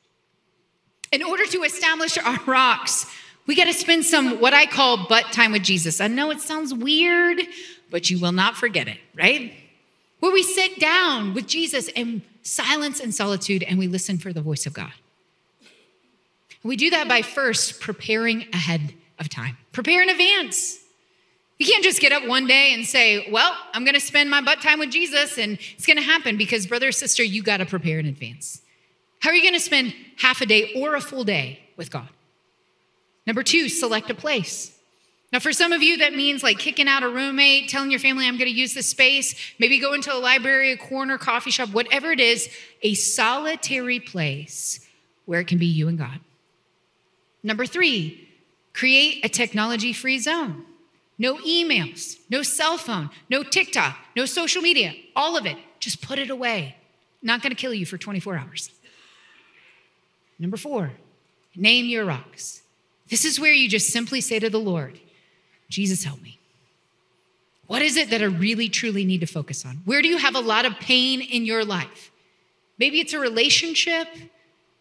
In 1.11 1.23
order 1.23 1.47
to 1.47 1.63
establish 1.63 2.19
our 2.19 2.41
rocks, 2.45 3.07
we 3.47 3.55
got 3.55 3.65
to 3.65 3.75
spend 3.75 4.05
some 4.05 4.41
what 4.41 4.55
I 4.55 4.67
call 4.67 5.07
butt 5.07 5.33
time 5.33 5.53
with 5.53 5.63
Jesus. 5.63 6.01
I 6.01 6.09
know 6.09 6.31
it 6.31 6.41
sounds 6.41 6.73
weird, 6.73 7.41
but 7.91 8.11
you 8.11 8.19
will 8.19 8.33
not 8.33 8.57
forget 8.57 8.89
it, 8.89 8.99
right? 9.15 9.53
Where 10.21 10.33
we 10.33 10.43
sit 10.43 10.81
down 10.81 11.35
with 11.35 11.47
Jesus 11.47 11.89
in 11.89 12.23
silence 12.43 13.01
and 13.01 13.15
solitude 13.15 13.63
and 13.63 13.79
we 13.79 13.89
listen 13.89 14.19
for 14.19 14.33
the 14.33 14.41
voice 14.41 14.67
of 14.67 14.73
God. 14.73 14.93
We 16.63 16.77
do 16.77 16.89
that 16.91 17.09
by 17.09 17.21
first 17.21 17.81
preparing 17.81 18.47
ahead 18.53 18.95
of 19.19 19.29
time. 19.29 19.59
Prepare 19.73 20.03
in 20.03 20.09
advance. 20.09 20.81
You 21.59 21.67
can't 21.67 21.85
just 21.85 22.01
get 22.01 22.11
up 22.11 22.27
one 22.27 22.47
day 22.47 22.73
and 22.73 22.85
say, 22.85 23.29
Well, 23.31 23.55
I'm 23.75 23.85
going 23.85 23.95
to 23.95 24.01
spend 24.01 24.31
my 24.31 24.41
butt 24.41 24.63
time 24.63 24.79
with 24.79 24.91
Jesus 24.91 25.39
and 25.39 25.59
it's 25.75 25.87
going 25.87 25.99
to 25.99 26.03
happen 26.03 26.37
because, 26.37 26.67
brother 26.67 26.89
or 26.89 26.93
sister, 26.93 27.23
you 27.23 27.43
got 27.43 27.59
to 27.59 27.67
prepare 27.67 27.99
in 27.99 28.07
advance. 28.07 28.63
How 29.21 29.31
are 29.31 29.35
you 29.35 29.43
going 29.43 29.55
to 29.55 29.61
spend 29.61 29.95
half 30.17 30.41
a 30.41 30.47
day 30.47 30.73
or 30.75 30.95
a 30.95 31.01
full 31.01 31.25
day 31.25 31.61
with 31.77 31.91
God? 31.91 32.09
Number 33.27 33.43
two, 33.43 33.69
select 33.69 34.11
a 34.11 34.15
place. 34.15 34.75
Now, 35.33 35.41
for 35.41 35.53
some 35.53 35.73
of 35.73 35.83
you, 35.83 35.97
that 35.99 36.15
means 36.15 36.45
like 36.45 36.59
kicking 36.59 36.87
out 36.87 37.03
a 37.03 37.09
roommate, 37.09 37.69
telling 37.69 37.91
your 37.91 37.99
family, 37.99 38.27
I'm 38.27 38.39
going 38.39 38.51
to 38.51 38.57
use 38.57 38.73
this 38.73 38.89
space, 38.89 39.35
maybe 39.59 39.81
go 39.81 39.93
into 39.93 40.15
a 40.15 40.19
library, 40.19 40.71
a 40.71 40.77
corner, 40.77 41.19
coffee 41.19 41.51
shop, 41.51 41.71
whatever 41.71 42.13
it 42.13 42.21
is, 42.21 42.49
a 42.83 42.95
solitary 42.95 43.99
place 43.99 44.79
where 45.25 45.41
it 45.41 45.49
can 45.49 45.59
be 45.59 45.67
you 45.67 45.89
and 45.89 45.99
God. 45.99 46.21
Number 47.43 47.67
three, 47.67 48.29
create 48.73 49.25
a 49.25 49.29
technology 49.29 49.93
free 49.93 50.19
zone. 50.19 50.67
No 51.19 51.37
emails, 51.39 52.17
no 52.31 52.43
cell 52.43 52.77
phone, 52.77 53.11
no 53.29 53.43
TikTok, 53.43 53.97
no 54.17 54.27
social 54.27 54.63
media, 54.63 54.95
all 55.17 55.37
of 55.37 55.47
it. 55.47 55.57
Just 55.81 56.01
put 56.01 56.19
it 56.19 56.31
away. 56.31 56.77
Not 57.23 57.43
going 57.43 57.51
to 57.51 57.57
kill 57.57 57.75
you 57.75 57.87
for 57.87 57.99
24 57.99 58.37
hours. 58.37 58.71
Number 60.39 60.57
four, 60.57 60.93
name 61.57 61.87
your 61.87 62.05
rocks. 62.05 62.63
This 63.11 63.25
is 63.25 63.39
where 63.39 63.53
you 63.53 63.69
just 63.69 63.91
simply 63.91 64.21
say 64.21 64.39
to 64.39 64.51
the 64.51 64.59
Lord, 64.59 64.99
Jesus, 65.69 66.05
help 66.05 66.23
me. 66.23 66.39
What 67.67 67.83
is 67.83 67.97
it 67.97 68.11
that 68.11 68.21
I 68.21 68.27
really, 68.27 68.69
truly 68.69 69.05
need 69.05 69.21
to 69.21 69.27
focus 69.27 69.65
on? 69.65 69.77
Where 69.85 70.03
do 70.03 70.09
you 70.09 70.19
have 70.19 70.35
a 70.35 70.41
lot 70.41 70.67
of 70.67 70.75
pain 70.81 71.21
in 71.21 71.47
your 71.47 71.65
life? 71.65 72.11
Maybe 72.79 73.01
it's 73.01 73.13
a 73.13 73.19
relationship, 73.19 74.09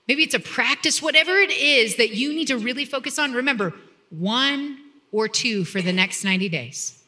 maybe 0.07 0.23
it's 0.23 0.33
a 0.33 0.39
practice, 0.39 1.01
whatever 1.01 1.35
it 1.37 1.51
is 1.51 1.97
that 1.97 2.13
you 2.13 2.33
need 2.33 2.47
to 2.47 2.57
really 2.57 2.85
focus 2.85 3.19
on. 3.19 3.33
Remember, 3.33 3.73
one 4.09 4.77
or 5.11 5.27
two 5.27 5.63
for 5.63 5.81
the 5.81 5.93
next 5.93 6.23
90 6.23 6.49
days. 6.49 7.03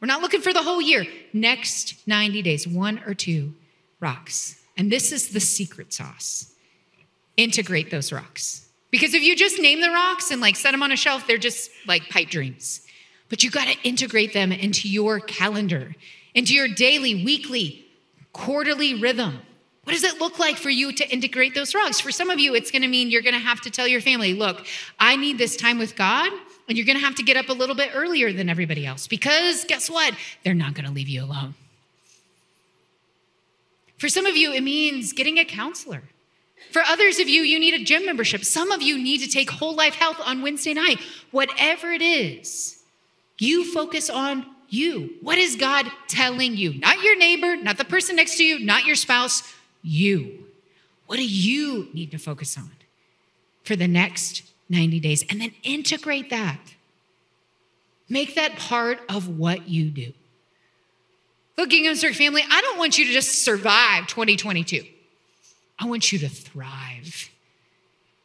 We're 0.00 0.06
not 0.06 0.22
looking 0.22 0.40
for 0.40 0.52
the 0.52 0.62
whole 0.62 0.80
year. 0.80 1.06
Next 1.32 2.06
90 2.06 2.42
days, 2.42 2.66
one 2.66 3.00
or 3.04 3.14
two 3.14 3.54
rocks. 4.00 4.60
And 4.76 4.92
this 4.92 5.12
is 5.12 5.30
the 5.30 5.40
secret 5.40 5.92
sauce 5.92 6.52
integrate 7.36 7.92
those 7.92 8.12
rocks. 8.12 8.67
Because 8.90 9.14
if 9.14 9.22
you 9.22 9.36
just 9.36 9.58
name 9.58 9.80
the 9.80 9.90
rocks 9.90 10.30
and 10.30 10.40
like 10.40 10.56
set 10.56 10.72
them 10.72 10.82
on 10.82 10.92
a 10.92 10.96
shelf, 10.96 11.26
they're 11.26 11.38
just 11.38 11.70
like 11.86 12.08
pipe 12.08 12.28
dreams. 12.28 12.86
But 13.28 13.44
you 13.44 13.50
got 13.50 13.68
to 13.68 13.76
integrate 13.82 14.32
them 14.32 14.52
into 14.52 14.88
your 14.88 15.20
calendar, 15.20 15.94
into 16.34 16.54
your 16.54 16.68
daily, 16.68 17.22
weekly, 17.22 17.86
quarterly 18.32 18.94
rhythm. 18.94 19.40
What 19.84 19.92
does 19.92 20.04
it 20.04 20.20
look 20.20 20.38
like 20.38 20.56
for 20.56 20.70
you 20.70 20.92
to 20.92 21.08
integrate 21.10 21.54
those 21.54 21.74
rocks? 21.74 22.00
For 22.00 22.10
some 22.10 22.30
of 22.30 22.38
you, 22.38 22.54
it's 22.54 22.70
going 22.70 22.82
to 22.82 22.88
mean 22.88 23.10
you're 23.10 23.22
going 23.22 23.34
to 23.34 23.40
have 23.40 23.60
to 23.62 23.70
tell 23.70 23.88
your 23.88 24.02
family, 24.02 24.34
look, 24.34 24.66
I 24.98 25.16
need 25.16 25.38
this 25.38 25.56
time 25.56 25.78
with 25.78 25.96
God, 25.96 26.30
and 26.68 26.76
you're 26.76 26.86
going 26.86 26.98
to 26.98 27.04
have 27.04 27.14
to 27.16 27.22
get 27.22 27.38
up 27.38 27.48
a 27.48 27.54
little 27.54 27.74
bit 27.74 27.90
earlier 27.94 28.32
than 28.32 28.50
everybody 28.50 28.84
else 28.84 29.06
because 29.06 29.64
guess 29.64 29.88
what? 29.88 30.14
They're 30.44 30.52
not 30.54 30.74
going 30.74 30.84
to 30.84 30.90
leave 30.90 31.08
you 31.08 31.24
alone. 31.24 31.54
For 33.96 34.08
some 34.08 34.26
of 34.26 34.36
you, 34.36 34.52
it 34.52 34.62
means 34.62 35.12
getting 35.12 35.38
a 35.38 35.44
counselor. 35.44 36.02
For 36.70 36.82
others 36.82 37.18
of 37.18 37.28
you, 37.28 37.42
you 37.42 37.58
need 37.58 37.74
a 37.74 37.84
gym 37.84 38.04
membership. 38.04 38.44
Some 38.44 38.70
of 38.70 38.82
you 38.82 38.98
need 38.98 39.18
to 39.18 39.28
take 39.28 39.50
whole 39.50 39.74
life 39.74 39.94
health 39.94 40.20
on 40.24 40.42
Wednesday 40.42 40.74
night. 40.74 41.00
Whatever 41.30 41.90
it 41.90 42.02
is, 42.02 42.82
you 43.38 43.72
focus 43.72 44.10
on 44.10 44.44
you. 44.68 45.14
What 45.22 45.38
is 45.38 45.56
God 45.56 45.86
telling 46.08 46.56
you? 46.56 46.74
Not 46.78 47.02
your 47.02 47.16
neighbor, 47.16 47.56
not 47.56 47.78
the 47.78 47.84
person 47.84 48.16
next 48.16 48.36
to 48.36 48.44
you, 48.44 48.58
not 48.58 48.84
your 48.84 48.96
spouse, 48.96 49.42
you. 49.82 50.44
What 51.06 51.16
do 51.16 51.26
you 51.26 51.88
need 51.94 52.10
to 52.10 52.18
focus 52.18 52.58
on 52.58 52.70
for 53.64 53.76
the 53.76 53.88
next 53.88 54.42
90 54.68 55.00
days? 55.00 55.24
And 55.30 55.40
then 55.40 55.52
integrate 55.62 56.30
that. 56.30 56.60
Make 58.10 58.34
that 58.34 58.56
part 58.56 59.00
of 59.08 59.38
what 59.38 59.68
you 59.68 59.90
do. 59.90 60.12
Look, 61.56 61.70
Ginghamsburg 61.70 62.14
family, 62.14 62.42
I 62.48 62.60
don't 62.60 62.78
want 62.78 62.98
you 62.98 63.06
to 63.06 63.12
just 63.12 63.42
survive 63.42 64.06
2022. 64.06 64.84
I 65.78 65.86
want 65.86 66.12
you 66.12 66.18
to 66.20 66.28
thrive. 66.28 67.30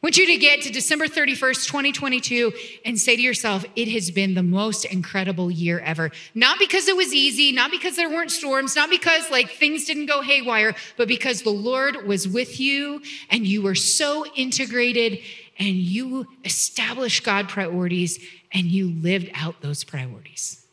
I 0.04 0.06
want 0.06 0.18
you 0.18 0.28
to 0.28 0.38
get 0.38 0.64
to 0.64 0.70
December 0.70 1.08
31st, 1.08 1.66
2022, 1.66 2.52
and 2.84 3.00
say 3.00 3.16
to 3.16 3.22
yourself, 3.22 3.64
it 3.78 3.88
has 3.88 4.12
been 4.12 4.34
the 4.34 4.44
most 4.44 4.84
incredible 4.84 5.50
year 5.50 5.80
ever. 5.80 6.12
Not 6.36 6.60
because 6.60 6.90
it 6.90 6.98
was 6.98 7.14
easy, 7.14 7.54
not 7.54 7.72
because 7.72 7.96
there 7.96 8.10
weren't 8.10 8.30
storms, 8.32 8.76
not 8.76 8.90
because 8.90 9.32
like 9.32 9.52
things 9.52 9.86
didn't 9.86 10.08
go 10.08 10.22
haywire, 10.22 10.76
but 10.98 11.08
because 11.08 11.44
the 11.44 11.52
Lord 11.52 12.06
was 12.06 12.28
with 12.28 12.60
you 12.60 13.02
and 13.30 13.48
you 13.48 13.62
were 13.62 13.76
so 13.76 14.26
integrated 14.36 15.20
and 15.58 15.76
you 15.78 16.28
established 16.44 17.24
God 17.24 17.48
priorities 17.48 18.20
and 18.52 18.66
you 18.66 18.90
lived 18.90 19.32
out 19.36 19.62
those 19.62 19.86
priorities. 19.86 20.66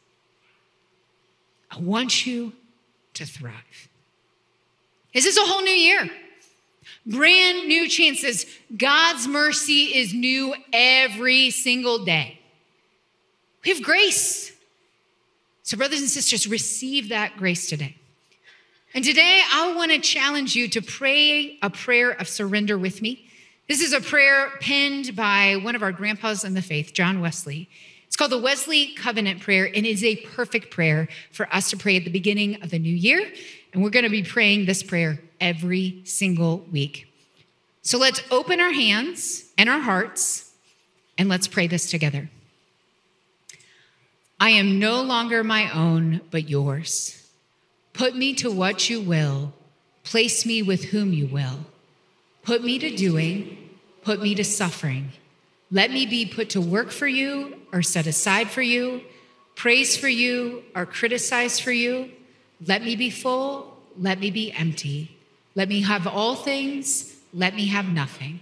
I 1.70 1.78
want 1.78 2.26
you 2.26 2.52
to 3.14 3.24
thrive. 3.24 3.88
This 5.14 5.24
is 5.24 5.36
a 5.36 5.42
whole 5.42 5.62
new 5.62 5.70
year. 5.70 6.10
Brand 7.06 7.66
new 7.66 7.88
chances. 7.88 8.46
God's 8.76 9.26
mercy 9.26 9.96
is 9.96 10.12
new 10.12 10.54
every 10.72 11.50
single 11.50 12.04
day. 12.04 12.38
We 13.64 13.72
have 13.72 13.82
grace. 13.82 14.52
So, 15.62 15.76
brothers 15.76 16.00
and 16.00 16.08
sisters, 16.08 16.46
receive 16.46 17.10
that 17.10 17.36
grace 17.36 17.68
today. 17.68 17.96
And 18.92 19.04
today, 19.04 19.40
I 19.52 19.74
want 19.74 19.92
to 19.92 20.00
challenge 20.00 20.56
you 20.56 20.68
to 20.68 20.82
pray 20.82 21.58
a 21.62 21.70
prayer 21.70 22.10
of 22.10 22.28
surrender 22.28 22.76
with 22.76 23.00
me. 23.00 23.26
This 23.68 23.80
is 23.80 23.92
a 23.92 24.00
prayer 24.00 24.50
penned 24.60 25.14
by 25.14 25.56
one 25.62 25.76
of 25.76 25.82
our 25.82 25.92
grandpas 25.92 26.44
in 26.44 26.54
the 26.54 26.62
faith, 26.62 26.92
John 26.92 27.20
Wesley. 27.20 27.68
It's 28.08 28.16
called 28.16 28.32
the 28.32 28.38
Wesley 28.38 28.92
Covenant 28.94 29.40
Prayer, 29.40 29.66
and 29.66 29.86
it 29.86 29.90
is 29.90 30.02
a 30.02 30.16
perfect 30.16 30.72
prayer 30.72 31.06
for 31.30 31.46
us 31.54 31.70
to 31.70 31.76
pray 31.76 31.96
at 31.96 32.04
the 32.04 32.10
beginning 32.10 32.60
of 32.62 32.70
the 32.70 32.78
new 32.80 32.92
year. 32.92 33.30
And 33.72 33.84
we're 33.84 33.90
going 33.90 34.04
to 34.04 34.10
be 34.10 34.24
praying 34.24 34.66
this 34.66 34.82
prayer 34.82 35.20
every 35.40 36.02
single 36.04 36.58
week. 36.70 37.12
So 37.82 37.98
let's 37.98 38.22
open 38.30 38.60
our 38.60 38.72
hands 38.72 39.46
and 39.56 39.68
our 39.68 39.80
hearts 39.80 40.52
and 41.16 41.28
let's 41.28 41.48
pray 41.48 41.66
this 41.66 41.90
together. 41.90 42.30
I 44.38 44.50
am 44.50 44.78
no 44.78 45.02
longer 45.02 45.44
my 45.44 45.70
own, 45.70 46.22
but 46.30 46.48
yours. 46.48 47.28
Put 47.92 48.16
me 48.16 48.34
to 48.36 48.50
what 48.50 48.88
you 48.88 49.00
will, 49.00 49.52
place 50.02 50.46
me 50.46 50.62
with 50.62 50.84
whom 50.84 51.12
you 51.12 51.26
will. 51.26 51.66
Put 52.42 52.64
me 52.64 52.78
to 52.78 52.96
doing, 52.96 53.70
put 54.02 54.22
me 54.22 54.34
to 54.34 54.44
suffering. 54.44 55.12
Let 55.70 55.90
me 55.90 56.06
be 56.06 56.24
put 56.24 56.50
to 56.50 56.60
work 56.60 56.90
for 56.90 57.06
you 57.06 57.56
or 57.72 57.82
set 57.82 58.06
aside 58.06 58.48
for 58.48 58.62
you, 58.62 59.02
praise 59.56 59.96
for 59.96 60.08
you 60.08 60.64
or 60.74 60.86
criticize 60.86 61.60
for 61.60 61.72
you. 61.72 62.10
Let 62.66 62.82
me 62.82 62.96
be 62.96 63.10
full, 63.10 63.76
let 63.96 64.18
me 64.18 64.30
be 64.30 64.52
empty. 64.52 65.16
Let 65.54 65.68
me 65.68 65.82
have 65.82 66.06
all 66.06 66.36
things, 66.36 67.16
let 67.32 67.54
me 67.54 67.66
have 67.66 67.88
nothing. 67.88 68.40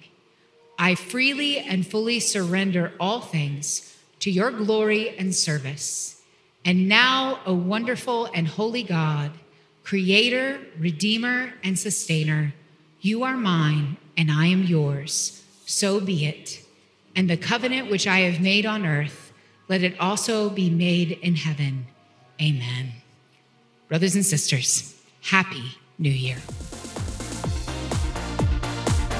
I 0.78 0.94
freely 0.94 1.58
and 1.58 1.86
fully 1.86 2.20
surrender 2.20 2.92
all 3.00 3.20
things 3.20 3.96
to 4.20 4.30
your 4.30 4.50
glory 4.50 5.16
and 5.16 5.34
service. 5.34 6.22
And 6.64 6.88
now, 6.88 7.40
O 7.46 7.54
wonderful 7.54 8.26
and 8.34 8.46
holy 8.46 8.82
God, 8.82 9.32
creator, 9.84 10.60
redeemer, 10.78 11.54
and 11.64 11.78
sustainer, 11.78 12.54
you 13.00 13.22
are 13.22 13.36
mine 13.36 13.96
and 14.16 14.30
I 14.30 14.46
am 14.46 14.64
yours. 14.64 15.42
So 15.66 16.00
be 16.00 16.26
it. 16.26 16.62
And 17.16 17.28
the 17.28 17.36
covenant 17.36 17.90
which 17.90 18.06
I 18.06 18.20
have 18.20 18.40
made 18.40 18.66
on 18.66 18.86
earth, 18.86 19.32
let 19.68 19.82
it 19.82 19.98
also 20.00 20.50
be 20.50 20.70
made 20.70 21.12
in 21.22 21.36
heaven. 21.36 21.86
Amen. 22.40 22.92
Brothers 23.88 24.14
and 24.14 24.24
sisters, 24.24 24.94
Happy 25.22 25.76
New 25.98 26.10
Year. 26.10 26.38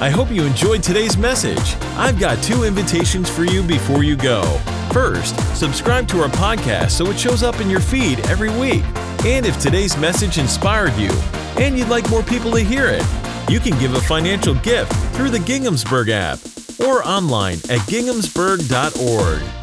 I 0.00 0.10
hope 0.10 0.30
you 0.30 0.44
enjoyed 0.44 0.82
today's 0.84 1.16
message. 1.16 1.76
I've 1.96 2.20
got 2.20 2.40
two 2.40 2.62
invitations 2.62 3.28
for 3.28 3.44
you 3.44 3.64
before 3.64 4.04
you 4.04 4.14
go. 4.14 4.42
First, 4.92 5.36
subscribe 5.56 6.06
to 6.08 6.22
our 6.22 6.28
podcast 6.28 6.92
so 6.92 7.06
it 7.06 7.18
shows 7.18 7.42
up 7.42 7.60
in 7.60 7.68
your 7.68 7.80
feed 7.80 8.20
every 8.28 8.50
week. 8.60 8.84
And 9.24 9.44
if 9.44 9.58
today's 9.60 9.96
message 9.96 10.38
inspired 10.38 10.94
you 10.94 11.10
and 11.58 11.76
you'd 11.76 11.88
like 11.88 12.08
more 12.10 12.22
people 12.22 12.52
to 12.52 12.60
hear 12.60 12.86
it, 12.86 13.02
you 13.50 13.58
can 13.58 13.76
give 13.80 13.94
a 13.94 14.00
financial 14.00 14.54
gift 14.54 14.92
through 15.16 15.30
the 15.30 15.40
Ginghamsburg 15.40 16.10
app 16.10 16.38
or 16.78 17.02
online 17.04 17.56
at 17.68 17.80
ginghamsburg.org. 17.88 19.57